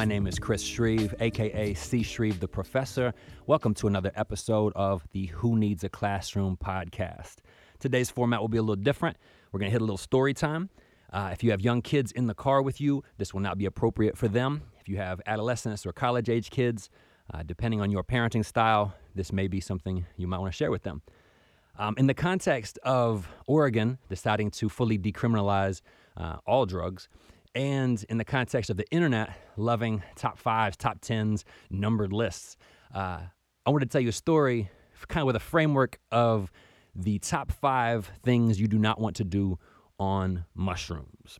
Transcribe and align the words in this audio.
My 0.00 0.06
name 0.06 0.26
is 0.26 0.38
Chris 0.38 0.62
Shreve, 0.62 1.14
aka 1.20 1.74
C. 1.74 2.02
Shreve 2.02 2.40
the 2.40 2.48
Professor. 2.48 3.12
Welcome 3.46 3.74
to 3.74 3.86
another 3.86 4.10
episode 4.14 4.72
of 4.74 5.06
the 5.12 5.26
Who 5.26 5.58
Needs 5.58 5.84
a 5.84 5.90
Classroom 5.90 6.56
podcast. 6.56 7.40
Today's 7.78 8.08
format 8.08 8.40
will 8.40 8.48
be 8.48 8.56
a 8.56 8.62
little 8.62 8.82
different. 8.82 9.18
We're 9.52 9.60
going 9.60 9.68
to 9.68 9.72
hit 9.72 9.82
a 9.82 9.84
little 9.84 9.98
story 9.98 10.32
time. 10.32 10.70
Uh, 11.12 11.28
if 11.34 11.44
you 11.44 11.50
have 11.50 11.60
young 11.60 11.82
kids 11.82 12.12
in 12.12 12.28
the 12.28 12.32
car 12.32 12.62
with 12.62 12.80
you, 12.80 13.04
this 13.18 13.34
will 13.34 13.42
not 13.42 13.58
be 13.58 13.66
appropriate 13.66 14.16
for 14.16 14.26
them. 14.26 14.62
If 14.80 14.88
you 14.88 14.96
have 14.96 15.20
adolescents 15.26 15.84
or 15.84 15.92
college 15.92 16.30
age 16.30 16.48
kids, 16.48 16.88
uh, 17.34 17.42
depending 17.42 17.82
on 17.82 17.90
your 17.90 18.02
parenting 18.02 18.42
style, 18.42 18.94
this 19.14 19.34
may 19.34 19.48
be 19.48 19.60
something 19.60 20.06
you 20.16 20.26
might 20.26 20.38
want 20.38 20.50
to 20.50 20.56
share 20.56 20.70
with 20.70 20.82
them. 20.82 21.02
Um, 21.78 21.94
in 21.98 22.06
the 22.06 22.14
context 22.14 22.78
of 22.84 23.28
Oregon 23.46 23.98
deciding 24.08 24.50
to 24.52 24.70
fully 24.70 24.98
decriminalize 24.98 25.82
uh, 26.16 26.36
all 26.46 26.64
drugs, 26.64 27.10
and 27.54 28.04
in 28.08 28.18
the 28.18 28.24
context 28.24 28.70
of 28.70 28.76
the 28.76 28.88
internet 28.90 29.30
loving 29.56 30.02
top 30.16 30.38
fives, 30.38 30.76
top 30.76 31.00
tens, 31.00 31.44
numbered 31.70 32.12
lists, 32.12 32.56
uh, 32.94 33.20
I 33.66 33.70
want 33.70 33.82
to 33.82 33.88
tell 33.88 34.00
you 34.00 34.08
a 34.08 34.12
story 34.12 34.70
kind 35.08 35.22
of 35.22 35.26
with 35.26 35.36
a 35.36 35.40
framework 35.40 35.98
of 36.10 36.50
the 36.94 37.18
top 37.18 37.52
five 37.52 38.10
things 38.22 38.60
you 38.60 38.68
do 38.68 38.78
not 38.78 39.00
want 39.00 39.16
to 39.16 39.24
do 39.24 39.58
on 39.98 40.44
mushrooms. 40.54 41.38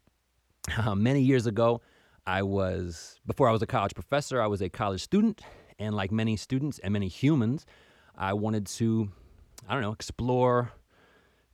Uh, 0.77 0.95
many 0.95 1.20
years 1.20 1.46
ago, 1.46 1.80
I 2.27 2.42
was, 2.42 3.19
before 3.27 3.48
I 3.48 3.52
was 3.52 3.62
a 3.62 3.66
college 3.66 3.95
professor, 3.95 4.41
I 4.41 4.47
was 4.47 4.61
a 4.61 4.69
college 4.69 5.02
student. 5.02 5.41
And 5.78 5.95
like 5.95 6.12
many 6.12 6.36
students 6.36 6.78
and 6.80 6.92
many 6.92 7.08
humans, 7.08 7.64
I 8.16 8.34
wanted 8.34 8.66
to, 8.66 9.11
I 9.66 9.72
don't 9.72 9.83
know, 9.83 9.92
explore 9.92 10.72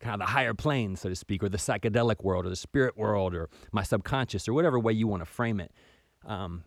kind 0.07 0.21
of 0.21 0.27
the 0.27 0.33
higher 0.33 0.55
planes, 0.55 1.01
so 1.01 1.09
to 1.09 1.17
speak, 1.17 1.43
or 1.43 1.49
the 1.49 1.59
psychedelic 1.59 2.23
world, 2.23 2.47
or 2.47 2.49
the 2.49 2.57
spirit 2.57 2.97
world, 2.97 3.35
or 3.35 3.49
my 3.73 3.83
subconscious, 3.83 4.49
or 4.49 4.53
whatever 4.53 4.79
way 4.79 4.93
you 4.93 5.07
want 5.07 5.21
to 5.21 5.27
frame 5.27 5.61
it. 5.61 5.73
Um, 6.25 6.65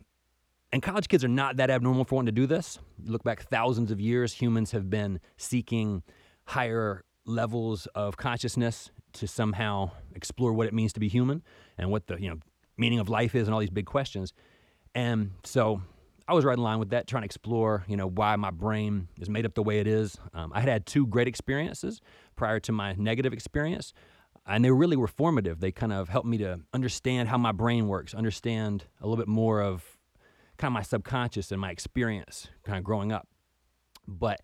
and 0.72 0.82
college 0.82 1.08
kids 1.08 1.24
are 1.24 1.28
not 1.28 1.56
that 1.56 1.70
abnormal 1.70 2.04
for 2.04 2.16
wanting 2.16 2.26
to 2.26 2.40
do 2.40 2.46
this. 2.46 2.78
You 3.02 3.10
look 3.10 3.24
back 3.24 3.42
thousands 3.42 3.90
of 3.90 4.00
years, 4.00 4.34
humans 4.34 4.70
have 4.70 4.88
been 4.88 5.20
seeking 5.36 6.02
higher 6.44 7.04
levels 7.24 7.86
of 7.94 8.16
consciousness 8.16 8.90
to 9.14 9.26
somehow 9.26 9.90
explore 10.14 10.52
what 10.52 10.66
it 10.66 10.74
means 10.74 10.92
to 10.92 11.00
be 11.00 11.08
human 11.08 11.42
and 11.76 11.90
what 11.90 12.06
the 12.06 12.20
you 12.20 12.28
know 12.28 12.38
meaning 12.76 12.98
of 12.98 13.08
life 13.08 13.34
is 13.34 13.48
and 13.48 13.54
all 13.54 13.60
these 13.60 13.70
big 13.70 13.86
questions. 13.86 14.32
And 14.94 15.32
so 15.44 15.82
I 16.30 16.32
was 16.32 16.44
right 16.44 16.56
in 16.56 16.62
line 16.62 16.78
with 16.78 16.90
that, 16.90 17.08
trying 17.08 17.22
to 17.22 17.24
explore, 17.24 17.84
you 17.88 17.96
know, 17.96 18.06
why 18.06 18.36
my 18.36 18.52
brain 18.52 19.08
is 19.18 19.28
made 19.28 19.44
up 19.44 19.54
the 19.54 19.64
way 19.64 19.80
it 19.80 19.88
is. 19.88 20.16
Um, 20.32 20.52
I 20.54 20.60
had 20.60 20.68
had 20.68 20.86
two 20.86 21.04
great 21.08 21.26
experiences 21.26 22.00
prior 22.36 22.60
to 22.60 22.70
my 22.70 22.94
negative 22.96 23.32
experience, 23.32 23.92
and 24.46 24.64
they 24.64 24.70
really 24.70 24.96
were 24.96 25.08
formative. 25.08 25.58
They 25.58 25.72
kind 25.72 25.92
of 25.92 26.08
helped 26.08 26.28
me 26.28 26.38
to 26.38 26.60
understand 26.72 27.30
how 27.30 27.36
my 27.36 27.50
brain 27.50 27.88
works, 27.88 28.14
understand 28.14 28.84
a 29.00 29.08
little 29.08 29.16
bit 29.16 29.26
more 29.26 29.60
of 29.60 29.98
kind 30.56 30.70
of 30.70 30.74
my 30.74 30.82
subconscious 30.82 31.50
and 31.50 31.60
my 31.60 31.72
experience 31.72 32.46
kind 32.62 32.78
of 32.78 32.84
growing 32.84 33.10
up. 33.10 33.26
But 34.06 34.40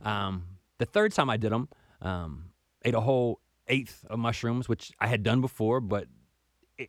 um, 0.00 0.42
the 0.78 0.86
third 0.86 1.12
time 1.12 1.30
I 1.30 1.36
did 1.36 1.52
them, 1.52 1.68
um, 2.02 2.46
ate 2.84 2.96
a 2.96 3.00
whole 3.00 3.38
eighth 3.68 4.04
of 4.10 4.18
mushrooms, 4.18 4.68
which 4.68 4.90
I 4.98 5.06
had 5.06 5.22
done 5.22 5.40
before, 5.40 5.80
but 5.80 6.08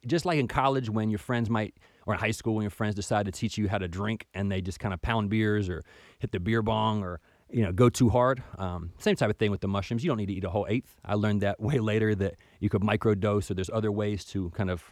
just 0.05 0.25
like 0.25 0.37
in 0.37 0.47
college 0.47 0.89
when 0.89 1.09
your 1.09 1.19
friends 1.19 1.49
might 1.49 1.75
or 2.05 2.13
in 2.13 2.19
high 2.19 2.31
school 2.31 2.55
when 2.55 2.63
your 2.63 2.71
friends 2.71 2.95
decide 2.95 3.25
to 3.25 3.31
teach 3.31 3.57
you 3.57 3.67
how 3.67 3.77
to 3.77 3.87
drink 3.87 4.27
and 4.33 4.51
they 4.51 4.61
just 4.61 4.79
kind 4.79 4.93
of 4.93 5.01
pound 5.01 5.29
beers 5.29 5.69
or 5.69 5.83
hit 6.19 6.31
the 6.31 6.39
beer 6.39 6.61
bong 6.61 7.03
or 7.03 7.19
you 7.49 7.63
know 7.63 7.71
go 7.71 7.89
too 7.89 8.09
hard 8.09 8.43
um, 8.57 8.91
same 8.99 9.15
type 9.15 9.29
of 9.29 9.37
thing 9.37 9.51
with 9.51 9.61
the 9.61 9.67
mushrooms. 9.67 10.03
You 10.03 10.09
don't 10.09 10.17
need 10.17 10.27
to 10.27 10.33
eat 10.33 10.43
a 10.43 10.49
whole 10.49 10.67
eighth. 10.69 10.95
I 11.03 11.15
learned 11.15 11.41
that 11.41 11.59
way 11.61 11.79
later 11.79 12.15
that 12.15 12.35
you 12.59 12.69
could 12.69 12.81
microdose 12.81 13.49
or 13.49 13.53
there's 13.53 13.69
other 13.71 13.91
ways 13.91 14.25
to 14.25 14.49
kind 14.51 14.69
of 14.69 14.83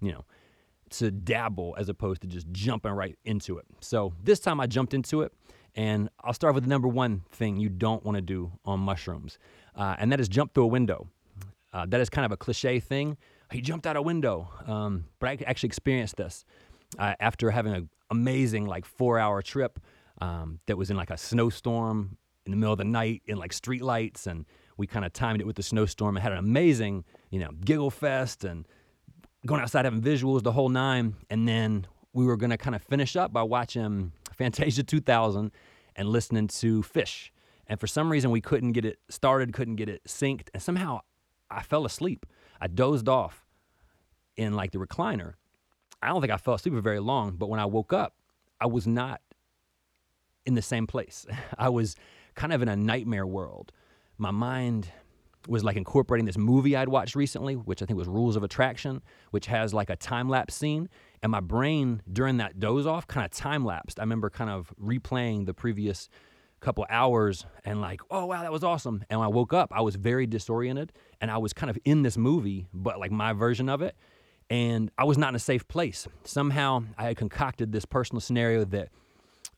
you 0.00 0.12
know 0.12 0.24
to 0.90 1.10
dabble 1.10 1.74
as 1.78 1.88
opposed 1.88 2.20
to 2.20 2.28
just 2.28 2.46
jumping 2.52 2.92
right 2.92 3.18
into 3.24 3.58
it. 3.58 3.64
So 3.80 4.12
this 4.22 4.38
time 4.38 4.60
i 4.60 4.66
jumped 4.66 4.94
into 4.94 5.22
it 5.22 5.32
and 5.74 6.08
i'll 6.22 6.34
start 6.34 6.54
with 6.54 6.64
the 6.64 6.70
number 6.70 6.86
one 6.86 7.22
thing 7.32 7.56
you 7.56 7.68
don't 7.68 8.04
want 8.04 8.16
to 8.16 8.22
do 8.22 8.52
on 8.64 8.78
mushrooms 8.78 9.38
uh, 9.74 9.96
and 9.98 10.12
that 10.12 10.20
is 10.20 10.28
jump 10.28 10.54
through 10.54 10.64
a 10.64 10.68
window. 10.68 11.08
Uh, 11.72 11.84
that 11.88 12.00
is 12.00 12.08
kind 12.08 12.24
of 12.24 12.30
a 12.30 12.36
cliche 12.36 12.78
thing 12.78 13.16
he 13.54 13.60
jumped 13.60 13.86
out 13.86 13.96
a 13.96 14.02
window. 14.02 14.50
Um, 14.66 15.04
but 15.20 15.28
I 15.28 15.38
actually 15.46 15.68
experienced 15.68 16.16
this 16.16 16.44
uh, 16.98 17.14
after 17.20 17.50
having 17.52 17.72
an 17.72 17.88
amazing 18.10 18.66
like 18.66 18.84
four 18.84 19.18
hour 19.18 19.42
trip 19.42 19.78
um, 20.20 20.58
that 20.66 20.76
was 20.76 20.90
in 20.90 20.96
like 20.96 21.10
a 21.10 21.16
snowstorm 21.16 22.16
in 22.46 22.50
the 22.50 22.56
middle 22.56 22.72
of 22.72 22.78
the 22.78 22.84
night 22.84 23.22
in 23.26 23.38
like 23.38 23.52
street 23.52 23.82
lights 23.82 24.26
and 24.26 24.44
we 24.76 24.88
kind 24.88 25.04
of 25.04 25.12
timed 25.12 25.40
it 25.40 25.46
with 25.46 25.56
the 25.56 25.62
snowstorm. 25.62 26.16
And 26.16 26.22
had 26.22 26.32
an 26.32 26.38
amazing 26.38 27.04
you 27.30 27.38
know 27.38 27.50
giggle 27.64 27.90
fest 27.90 28.44
and 28.44 28.66
going 29.46 29.62
outside 29.62 29.84
having 29.84 30.02
visuals 30.02 30.42
the 30.42 30.52
whole 30.52 30.68
nine 30.68 31.14
and 31.30 31.46
then 31.46 31.86
we 32.12 32.24
were 32.24 32.36
going 32.36 32.50
to 32.50 32.56
kind 32.56 32.74
of 32.74 32.82
finish 32.82 33.14
up 33.16 33.32
by 33.32 33.42
watching 33.42 34.12
fantasia 34.32 34.82
2000 34.82 35.52
and 35.96 36.08
listening 36.08 36.48
to 36.48 36.82
Phish. 36.82 37.30
And 37.68 37.78
for 37.78 37.86
some 37.86 38.10
reason 38.10 38.32
we 38.32 38.40
couldn't 38.40 38.72
get 38.72 38.84
it 38.84 38.98
started 39.08 39.52
couldn't 39.52 39.76
get 39.76 39.88
it 39.88 40.02
synced 40.06 40.48
and 40.52 40.60
somehow 40.62 41.02
i 41.52 41.62
fell 41.62 41.86
asleep. 41.86 42.26
I 42.60 42.66
dozed 42.66 43.08
off 43.08 43.43
in 44.36 44.54
like 44.54 44.72
the 44.72 44.78
recliner. 44.78 45.34
I 46.02 46.08
don't 46.08 46.20
think 46.20 46.32
I 46.32 46.36
fell 46.36 46.54
asleep 46.54 46.74
for 46.74 46.80
very 46.80 47.00
long, 47.00 47.36
but 47.36 47.48
when 47.48 47.60
I 47.60 47.66
woke 47.66 47.92
up, 47.92 48.14
I 48.60 48.66
was 48.66 48.86
not 48.86 49.20
in 50.44 50.54
the 50.54 50.62
same 50.62 50.86
place. 50.86 51.26
I 51.58 51.68
was 51.68 51.96
kind 52.34 52.52
of 52.52 52.62
in 52.62 52.68
a 52.68 52.76
nightmare 52.76 53.26
world. 53.26 53.72
My 54.18 54.30
mind 54.30 54.88
was 55.48 55.62
like 55.62 55.76
incorporating 55.76 56.24
this 56.24 56.38
movie 56.38 56.76
I'd 56.76 56.88
watched 56.88 57.14
recently, 57.14 57.54
which 57.54 57.82
I 57.82 57.86
think 57.86 57.98
was 57.98 58.08
Rules 58.08 58.36
of 58.36 58.42
Attraction, 58.42 59.02
which 59.30 59.46
has 59.46 59.74
like 59.74 59.90
a 59.90 59.96
time 59.96 60.28
lapse 60.28 60.54
scene. 60.54 60.88
And 61.22 61.30
my 61.30 61.40
brain 61.40 62.02
during 62.10 62.38
that 62.38 62.58
doze 62.58 62.86
off 62.86 63.06
kind 63.06 63.24
of 63.24 63.30
time 63.30 63.64
lapsed. 63.64 63.98
I 63.98 64.02
remember 64.02 64.30
kind 64.30 64.50
of 64.50 64.72
replaying 64.82 65.46
the 65.46 65.54
previous 65.54 66.08
couple 66.60 66.86
hours 66.88 67.44
and 67.64 67.80
like, 67.80 68.00
oh 68.10 68.26
wow, 68.26 68.42
that 68.42 68.52
was 68.52 68.64
awesome. 68.64 69.04
And 69.10 69.20
when 69.20 69.26
I 69.26 69.30
woke 69.30 69.52
up, 69.52 69.70
I 69.72 69.82
was 69.82 69.96
very 69.96 70.26
disoriented 70.26 70.92
and 71.20 71.30
I 71.30 71.38
was 71.38 71.52
kind 71.52 71.70
of 71.70 71.78
in 71.84 72.02
this 72.02 72.16
movie, 72.16 72.66
but 72.72 72.98
like 72.98 73.10
my 73.12 73.32
version 73.32 73.68
of 73.68 73.82
it. 73.82 73.96
And 74.54 74.92
I 74.96 75.02
was 75.02 75.18
not 75.18 75.30
in 75.30 75.34
a 75.34 75.40
safe 75.40 75.66
place. 75.66 76.06
Somehow 76.22 76.84
I 76.96 77.06
had 77.06 77.16
concocted 77.16 77.72
this 77.72 77.84
personal 77.84 78.20
scenario 78.20 78.64
that 78.66 78.90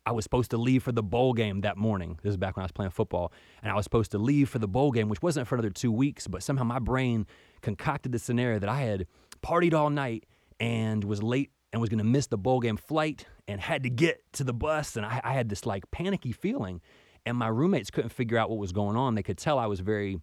I 0.06 0.12
was 0.12 0.24
supposed 0.24 0.50
to 0.52 0.56
leave 0.56 0.82
for 0.82 0.90
the 0.90 1.02
bowl 1.02 1.34
game 1.34 1.60
that 1.60 1.76
morning. 1.76 2.18
This 2.22 2.30
is 2.30 2.38
back 2.38 2.56
when 2.56 2.62
I 2.62 2.64
was 2.64 2.72
playing 2.72 2.92
football. 2.92 3.30
And 3.62 3.70
I 3.70 3.74
was 3.74 3.84
supposed 3.84 4.12
to 4.12 4.18
leave 4.18 4.48
for 4.48 4.58
the 4.58 4.66
bowl 4.66 4.92
game, 4.92 5.10
which 5.10 5.20
wasn't 5.20 5.48
for 5.48 5.56
another 5.56 5.68
two 5.68 5.92
weeks, 5.92 6.26
but 6.26 6.42
somehow 6.42 6.64
my 6.64 6.78
brain 6.78 7.26
concocted 7.60 8.10
this 8.10 8.22
scenario 8.22 8.58
that 8.58 8.70
I 8.70 8.80
had 8.80 9.06
partied 9.42 9.74
all 9.74 9.90
night 9.90 10.24
and 10.58 11.04
was 11.04 11.22
late 11.22 11.50
and 11.74 11.80
was 11.82 11.90
going 11.90 11.98
to 11.98 12.04
miss 12.04 12.28
the 12.28 12.38
bowl 12.38 12.60
game 12.60 12.78
flight 12.78 13.26
and 13.46 13.60
had 13.60 13.82
to 13.82 13.90
get 13.90 14.22
to 14.32 14.44
the 14.44 14.54
bus. 14.54 14.96
And 14.96 15.04
I, 15.04 15.20
I, 15.22 15.34
had 15.34 15.50
this 15.50 15.66
like 15.66 15.90
panicky 15.90 16.32
feeling. 16.32 16.80
And 17.26 17.36
my 17.36 17.48
roommates 17.48 17.90
couldn't 17.90 18.14
figure 18.14 18.38
out 18.38 18.48
what 18.48 18.58
was 18.58 18.72
going 18.72 18.96
on. 18.96 19.14
They 19.14 19.22
could 19.22 19.36
tell 19.36 19.58
I 19.58 19.66
was 19.66 19.80
very, 19.80 20.22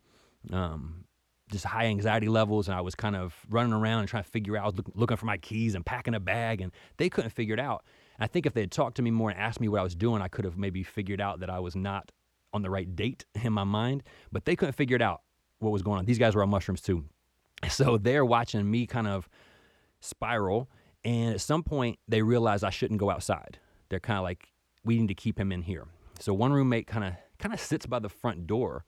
um, 0.51 1.05
just 1.51 1.65
high 1.65 1.85
anxiety 1.85 2.27
levels. 2.27 2.67
And 2.67 2.75
I 2.75 2.81
was 2.81 2.95
kind 2.95 3.15
of 3.15 3.35
running 3.49 3.73
around 3.73 3.99
and 3.99 4.07
trying 4.07 4.23
to 4.23 4.29
figure 4.29 4.57
out, 4.57 4.75
look, 4.75 4.89
looking 4.95 5.17
for 5.17 5.25
my 5.25 5.37
keys 5.37 5.75
and 5.75 5.85
packing 5.85 6.15
a 6.15 6.19
bag. 6.19 6.61
And 6.61 6.71
they 6.97 7.09
couldn't 7.09 7.31
figure 7.31 7.53
it 7.53 7.59
out. 7.59 7.83
And 8.17 8.23
I 8.23 8.27
think 8.27 8.45
if 8.45 8.53
they 8.53 8.61
had 8.61 8.71
talked 8.71 8.97
to 8.97 9.01
me 9.01 9.11
more 9.11 9.29
and 9.29 9.39
asked 9.39 9.59
me 9.59 9.67
what 9.67 9.79
I 9.79 9.83
was 9.83 9.95
doing, 9.95 10.21
I 10.21 10.27
could 10.27 10.45
have 10.45 10.57
maybe 10.57 10.83
figured 10.83 11.21
out 11.21 11.39
that 11.41 11.49
I 11.49 11.59
was 11.59 11.75
not 11.75 12.11
on 12.53 12.61
the 12.61 12.69
right 12.69 12.95
date 12.95 13.25
in 13.43 13.53
my 13.53 13.63
mind. 13.63 14.03
But 14.31 14.45
they 14.45 14.55
couldn't 14.55 14.73
figure 14.73 14.95
it 14.95 15.01
out 15.01 15.21
what 15.59 15.71
was 15.71 15.81
going 15.81 15.99
on. 15.99 16.05
These 16.05 16.19
guys 16.19 16.35
were 16.35 16.43
on 16.43 16.49
mushrooms 16.49 16.81
too. 16.81 17.05
So 17.69 17.97
they're 17.97 18.25
watching 18.25 18.69
me 18.69 18.85
kind 18.85 19.07
of 19.07 19.29
spiral 20.01 20.67
and 21.05 21.33
at 21.33 21.41
some 21.41 21.63
point, 21.63 21.99
they 22.07 22.21
realize 22.21 22.63
I 22.63 22.69
shouldn't 22.69 22.99
go 22.99 23.09
outside. 23.09 23.59
They're 23.89 23.99
kind 23.99 24.17
of 24.17 24.23
like, 24.23 24.53
we 24.85 24.97
need 24.97 25.07
to 25.07 25.15
keep 25.15 25.39
him 25.39 25.51
in 25.51 25.61
here. 25.61 25.85
So 26.19 26.33
one 26.33 26.53
roommate 26.53 26.87
kind 26.87 27.03
of 27.03 27.13
kind 27.39 27.53
of 27.53 27.59
sits 27.59 27.85
by 27.85 27.99
the 27.99 28.09
front 28.09 28.47
door, 28.47 28.85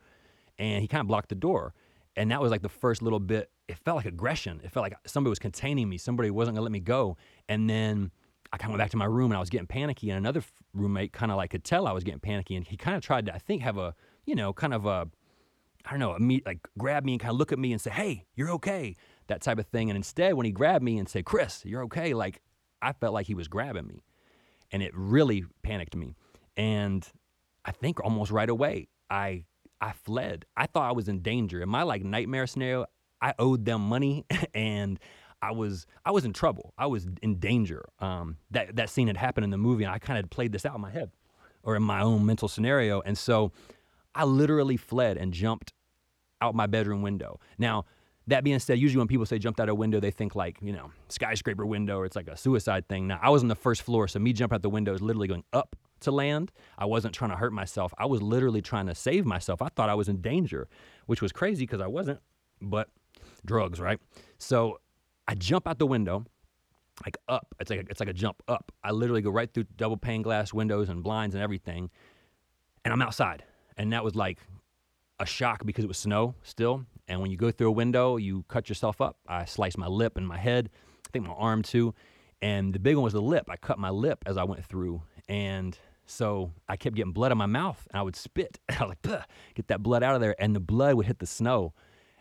and 0.57 0.81
he 0.81 0.87
kind 0.87 1.01
of 1.01 1.07
blocked 1.07 1.29
the 1.29 1.35
door. 1.35 1.73
And 2.15 2.31
that 2.31 2.41
was 2.41 2.51
like 2.51 2.61
the 2.61 2.69
first 2.69 3.01
little 3.01 3.19
bit. 3.19 3.51
It 3.67 3.77
felt 3.77 3.97
like 3.97 4.05
aggression. 4.05 4.61
It 4.63 4.71
felt 4.71 4.83
like 4.83 4.95
somebody 5.05 5.29
was 5.29 5.39
containing 5.39 5.89
me. 5.89 5.97
Somebody 5.97 6.31
wasn't 6.31 6.55
gonna 6.55 6.63
let 6.63 6.71
me 6.71 6.79
go. 6.79 7.17
And 7.49 7.69
then 7.69 8.11
I 8.53 8.57
kind 8.57 8.69
of 8.69 8.73
went 8.73 8.83
back 8.85 8.91
to 8.91 8.97
my 8.97 9.05
room, 9.05 9.31
and 9.31 9.37
I 9.37 9.39
was 9.39 9.49
getting 9.49 9.67
panicky. 9.67 10.09
And 10.09 10.17
another 10.17 10.43
roommate 10.73 11.11
kind 11.11 11.31
of 11.31 11.37
like 11.37 11.49
could 11.49 11.63
tell 11.63 11.87
I 11.87 11.91
was 11.91 12.03
getting 12.03 12.19
panicky, 12.19 12.55
and 12.55 12.65
he 12.65 12.77
kind 12.77 12.95
of 12.95 13.03
tried 13.03 13.25
to, 13.25 13.35
I 13.35 13.39
think, 13.39 13.61
have 13.63 13.77
a 13.77 13.95
you 14.25 14.35
know, 14.35 14.53
kind 14.53 14.73
of 14.73 14.85
a 14.85 15.07
I 15.85 15.91
don't 15.91 15.99
know, 15.99 16.17
meet 16.17 16.45
like 16.45 16.59
grab 16.77 17.03
me 17.03 17.13
and 17.13 17.19
kind 17.19 17.31
of 17.31 17.37
look 17.37 17.51
at 17.51 17.59
me 17.59 17.71
and 17.71 17.81
say, 17.81 17.91
"Hey, 17.91 18.25
you're 18.35 18.51
okay." 18.51 18.95
that 19.27 19.41
type 19.41 19.59
of 19.59 19.67
thing. 19.67 19.89
And 19.89 19.97
instead, 19.97 20.33
when 20.33 20.45
he 20.45 20.51
grabbed 20.51 20.83
me 20.83 20.97
and 20.97 21.07
said, 21.07 21.25
Chris, 21.25 21.63
you're 21.65 21.83
okay, 21.83 22.13
like 22.13 22.41
I 22.81 22.93
felt 22.93 23.13
like 23.13 23.27
he 23.27 23.35
was 23.35 23.47
grabbing 23.47 23.87
me. 23.87 24.03
And 24.71 24.81
it 24.83 24.91
really 24.95 25.45
panicked 25.63 25.95
me. 25.95 26.15
And 26.57 27.07
I 27.63 27.71
think 27.71 28.03
almost 28.03 28.31
right 28.31 28.49
away, 28.49 28.87
I 29.09 29.45
I 29.85 29.91
fled. 29.91 30.45
I 30.57 30.65
thought 30.65 30.89
I 30.89 30.93
was 30.93 31.07
in 31.07 31.19
danger. 31.19 31.61
In 31.61 31.69
my 31.69 31.83
like 31.83 32.03
nightmare 32.03 32.47
scenario, 32.47 32.87
I 33.21 33.35
owed 33.37 33.65
them 33.65 33.81
money 33.81 34.25
and 34.55 34.99
I 35.43 35.51
was 35.51 35.85
I 36.03 36.09
was 36.09 36.25
in 36.25 36.33
trouble. 36.33 36.73
I 36.75 36.87
was 36.87 37.05
in 37.21 37.35
danger. 37.35 37.85
Um, 37.99 38.37
that 38.49 38.75
that 38.77 38.89
scene 38.89 39.05
had 39.05 39.17
happened 39.17 39.43
in 39.43 39.51
the 39.51 39.59
movie, 39.59 39.83
and 39.83 39.93
I 39.93 39.99
kind 39.99 40.17
of 40.17 40.27
played 40.31 40.51
this 40.51 40.65
out 40.65 40.73
in 40.73 40.81
my 40.81 40.89
head 40.89 41.11
or 41.61 41.75
in 41.75 41.83
my 41.83 42.01
own 42.01 42.25
mental 42.25 42.47
scenario. 42.47 43.01
And 43.01 43.15
so 43.15 43.51
I 44.15 44.23
literally 44.23 44.75
fled 44.75 45.17
and 45.17 45.31
jumped 45.31 45.71
out 46.41 46.55
my 46.55 46.65
bedroom 46.65 47.03
window. 47.03 47.39
Now 47.59 47.85
that 48.25 48.43
being 48.43 48.57
said, 48.57 48.79
usually 48.79 48.97
when 48.97 49.07
people 49.07 49.27
say 49.27 49.37
jumped 49.37 49.59
out 49.59 49.69
a 49.69 49.75
window, 49.75 49.99
they 49.99 50.09
think 50.09 50.33
like, 50.33 50.57
you 50.63 50.73
know, 50.73 50.89
skyscraper 51.09 51.63
window 51.63 51.99
or 51.99 52.05
it's 52.05 52.15
like 52.15 52.27
a 52.27 52.35
suicide 52.35 52.87
thing. 52.87 53.05
Now, 53.05 53.19
I 53.21 53.29
was 53.29 53.43
on 53.43 53.49
the 53.49 53.55
first 53.55 53.83
floor, 53.83 54.07
so 54.07 54.17
me 54.17 54.33
jumping 54.33 54.55
out 54.55 54.63
the 54.63 54.69
window 54.69 54.95
is 54.95 55.01
literally 55.01 55.27
going 55.27 55.43
up 55.53 55.75
to 56.05 56.11
land. 56.11 56.51
I 56.77 56.85
wasn't 56.85 57.13
trying 57.13 57.31
to 57.31 57.37
hurt 57.37 57.53
myself. 57.53 57.93
I 57.97 58.05
was 58.05 58.21
literally 58.21 58.61
trying 58.61 58.87
to 58.87 58.95
save 58.95 59.25
myself. 59.25 59.61
I 59.61 59.69
thought 59.69 59.89
I 59.89 59.95
was 59.95 60.09
in 60.09 60.21
danger, 60.21 60.67
which 61.05 61.21
was 61.21 61.31
crazy 61.31 61.63
because 61.63 61.81
I 61.81 61.87
wasn't, 61.87 62.19
but 62.61 62.89
drugs, 63.45 63.79
right? 63.79 63.99
So 64.37 64.79
I 65.27 65.35
jump 65.35 65.67
out 65.67 65.79
the 65.79 65.87
window, 65.87 66.25
like 67.05 67.17
up. 67.27 67.53
It's 67.59 67.69
like 67.69 67.81
a, 67.81 67.83
it's 67.89 67.99
like 67.99 68.09
a 68.09 68.13
jump 68.13 68.41
up. 68.47 68.71
I 68.83 68.91
literally 68.91 69.21
go 69.21 69.29
right 69.29 69.51
through 69.53 69.65
double 69.75 69.97
pane 69.97 70.21
glass 70.21 70.53
windows 70.53 70.89
and 70.89 71.03
blinds 71.03 71.35
and 71.35 71.43
everything, 71.43 71.89
and 72.83 72.93
I'm 72.93 73.01
outside. 73.01 73.43
And 73.77 73.91
that 73.93 74.03
was 74.03 74.15
like 74.15 74.39
a 75.19 75.25
shock 75.25 75.65
because 75.65 75.83
it 75.83 75.87
was 75.87 75.97
snow 75.97 76.35
still. 76.43 76.85
And 77.07 77.21
when 77.21 77.31
you 77.31 77.37
go 77.37 77.51
through 77.51 77.67
a 77.67 77.71
window, 77.71 78.17
you 78.17 78.43
cut 78.47 78.69
yourself 78.69 79.01
up. 79.01 79.17
I 79.27 79.45
sliced 79.45 79.77
my 79.77 79.87
lip 79.87 80.17
and 80.17 80.27
my 80.27 80.37
head, 80.37 80.69
I 81.05 81.09
think 81.11 81.27
my 81.27 81.33
arm 81.33 81.61
too. 81.61 81.93
And 82.41 82.73
the 82.73 82.79
big 82.79 82.95
one 82.95 83.03
was 83.03 83.13
the 83.13 83.21
lip. 83.21 83.45
I 83.49 83.57
cut 83.57 83.79
my 83.79 83.89
lip 83.89 84.23
as 84.25 84.37
I 84.37 84.43
went 84.43 84.65
through. 84.65 85.01
And 85.27 85.77
so 86.05 86.51
I 86.69 86.77
kept 86.77 86.95
getting 86.95 87.11
blood 87.11 87.31
in 87.31 87.37
my 87.37 87.45
mouth 87.45 87.85
and 87.91 87.99
I 87.99 88.03
would 88.03 88.15
spit. 88.15 88.59
I 88.69 88.85
was 88.85 88.95
like, 89.03 89.21
get 89.55 89.67
that 89.67 89.81
blood 89.81 90.03
out 90.03 90.15
of 90.15 90.21
there. 90.21 90.35
And 90.39 90.55
the 90.55 90.59
blood 90.59 90.95
would 90.95 91.05
hit 91.05 91.19
the 91.19 91.25
snow. 91.25 91.73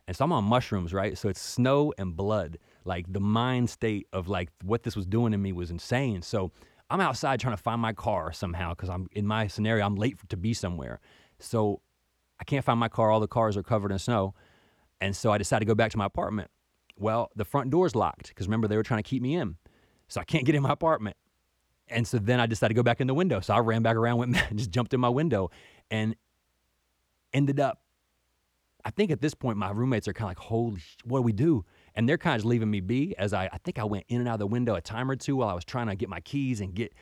And 0.06 0.16
so 0.16 0.25
I'm 0.25 0.32
on 0.32 0.44
mushrooms, 0.44 0.92
right? 0.92 1.16
So 1.16 1.28
it's 1.28 1.40
snow 1.40 1.92
and 1.98 2.16
blood. 2.16 2.58
Like 2.84 3.10
the 3.10 3.20
mind 3.20 3.70
state 3.70 4.06
of 4.12 4.28
like 4.28 4.50
what 4.62 4.82
this 4.82 4.96
was 4.96 5.06
doing 5.06 5.32
to 5.32 5.38
me 5.38 5.52
was 5.52 5.70
insane. 5.70 6.22
So 6.22 6.52
I'm 6.90 7.00
outside 7.00 7.40
trying 7.40 7.56
to 7.56 7.62
find 7.62 7.81
my 7.81 7.92
car 7.92 8.32
somehow 8.32 8.70
because 8.70 8.90
I'm 8.90 9.08
in 9.12 9.26
my 9.26 9.46
scenario, 9.46 9.84
I'm 9.84 9.96
late 9.96 10.16
to 10.28 10.36
be 10.36 10.52
somewhere. 10.52 11.00
So 11.38 11.81
I 12.38 12.44
can't 12.44 12.64
find 12.64 12.78
my 12.78 12.88
car. 12.88 13.10
All 13.10 13.20
the 13.20 13.28
cars 13.28 13.56
are 13.56 13.62
covered 13.62 13.92
in 13.92 13.98
snow. 13.98 14.34
And 15.00 15.16
so 15.16 15.32
I 15.32 15.38
decided 15.38 15.60
to 15.60 15.66
go 15.66 15.75
back 15.75 15.90
to 15.92 15.98
my 15.98 16.06
apartment. 16.06 16.50
Well, 16.98 17.31
the 17.34 17.44
front 17.44 17.70
door's 17.70 17.94
locked 17.94 18.28
because 18.28 18.46
remember, 18.46 18.69
they 18.69 18.76
were 18.76 18.82
trying 18.82 19.02
to 19.02 19.08
keep 19.08 19.22
me 19.22 19.34
in. 19.34 19.56
So 20.08 20.20
I 20.20 20.25
can't 20.25 20.44
get 20.44 20.54
in 20.54 20.62
my 20.62 20.72
apartment. 20.72 21.16
And 21.88 22.06
so 22.06 22.19
then 22.19 22.40
I 22.40 22.46
decided 22.46 22.75
to 22.75 22.78
go 22.78 22.82
back 22.82 23.00
in 23.00 23.06
the 23.06 23.14
window. 23.14 23.40
So 23.40 23.54
I 23.54 23.58
ran 23.58 23.82
back 23.82 23.96
around, 23.96 24.19
went 24.19 24.36
just 24.54 24.70
jumped 24.70 24.94
in 24.94 25.00
my 25.00 25.08
window 25.08 25.50
and 25.90 26.16
ended 27.32 27.60
up. 27.60 27.81
I 28.86 28.90
think 28.90 29.10
at 29.10 29.22
this 29.22 29.34
point, 29.34 29.56
my 29.56 29.70
roommates 29.70 30.06
are 30.08 30.12
kind 30.12 30.26
of 30.26 30.31
like, 30.31 30.38
holy, 30.38 30.82
what 31.04 31.20
do 31.20 31.22
we 31.22 31.32
do? 31.32 31.64
And 31.94 32.06
they're 32.06 32.19
kind 32.19 32.34
of 32.34 32.40
just 32.40 32.46
leaving 32.46 32.70
me 32.70 32.81
be 32.81 33.14
as 33.16 33.32
I, 33.32 33.48
I 33.50 33.58
think 33.64 33.78
I 33.78 33.84
went 33.84 34.04
in 34.08 34.20
and 34.20 34.28
out 34.28 34.34
of 34.34 34.40
the 34.40 34.46
window 34.46 34.75
a 34.75 34.81
time 34.82 35.10
or 35.10 35.16
two 35.16 35.36
while 35.36 35.48
I 35.48 35.54
was 35.54 35.64
trying 35.64 35.86
to 35.86 35.94
get 35.94 36.10
my 36.10 36.20
keys 36.20 36.60
and 36.60 36.75
get, 36.75 36.92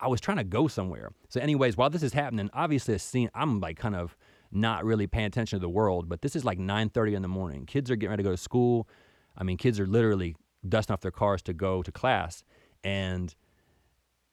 I 0.00 0.08
was 0.08 0.20
trying 0.20 0.38
to 0.38 0.44
go 0.44 0.66
somewhere. 0.66 1.12
So, 1.28 1.40
anyways, 1.40 1.76
while 1.76 1.90
this 1.90 2.02
is 2.02 2.12
happening, 2.12 2.50
obviously, 2.52 2.94
a 2.94 2.98
scene, 2.98 3.30
I'm 3.34 3.60
like 3.60 3.76
kind 3.76 3.94
of 3.94 4.16
not 4.50 4.84
really 4.84 5.06
paying 5.06 5.26
attention 5.26 5.58
to 5.58 5.60
the 5.60 5.68
world, 5.68 6.08
but 6.08 6.22
this 6.22 6.34
is 6.34 6.44
like 6.44 6.58
9:30 6.58 7.14
in 7.14 7.22
the 7.22 7.28
morning. 7.28 7.66
Kids 7.66 7.90
are 7.90 7.96
getting 7.96 8.10
ready 8.10 8.22
to 8.22 8.28
go 8.28 8.32
to 8.32 8.36
school. 8.36 8.88
I 9.36 9.44
mean, 9.44 9.56
kids 9.56 9.78
are 9.78 9.86
literally 9.86 10.34
dusting 10.68 10.94
off 10.94 11.00
their 11.00 11.10
cars 11.10 11.42
to 11.42 11.52
go 11.52 11.82
to 11.82 11.92
class. 11.92 12.42
And 12.82 13.34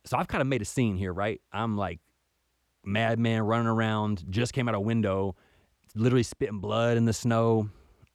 so 0.05 0.17
I've 0.17 0.27
kind 0.27 0.41
of 0.41 0.47
made 0.47 0.61
a 0.61 0.65
scene 0.65 0.95
here, 0.95 1.13
right? 1.13 1.41
I'm 1.51 1.77
like 1.77 1.99
madman 2.83 3.43
running 3.43 3.67
around, 3.67 4.23
just 4.29 4.53
came 4.53 4.69
out 4.69 4.75
a 4.75 4.79
window, 4.79 5.35
literally 5.95 6.23
spitting 6.23 6.59
blood 6.59 6.97
in 6.97 7.05
the 7.05 7.13
snow. 7.13 7.69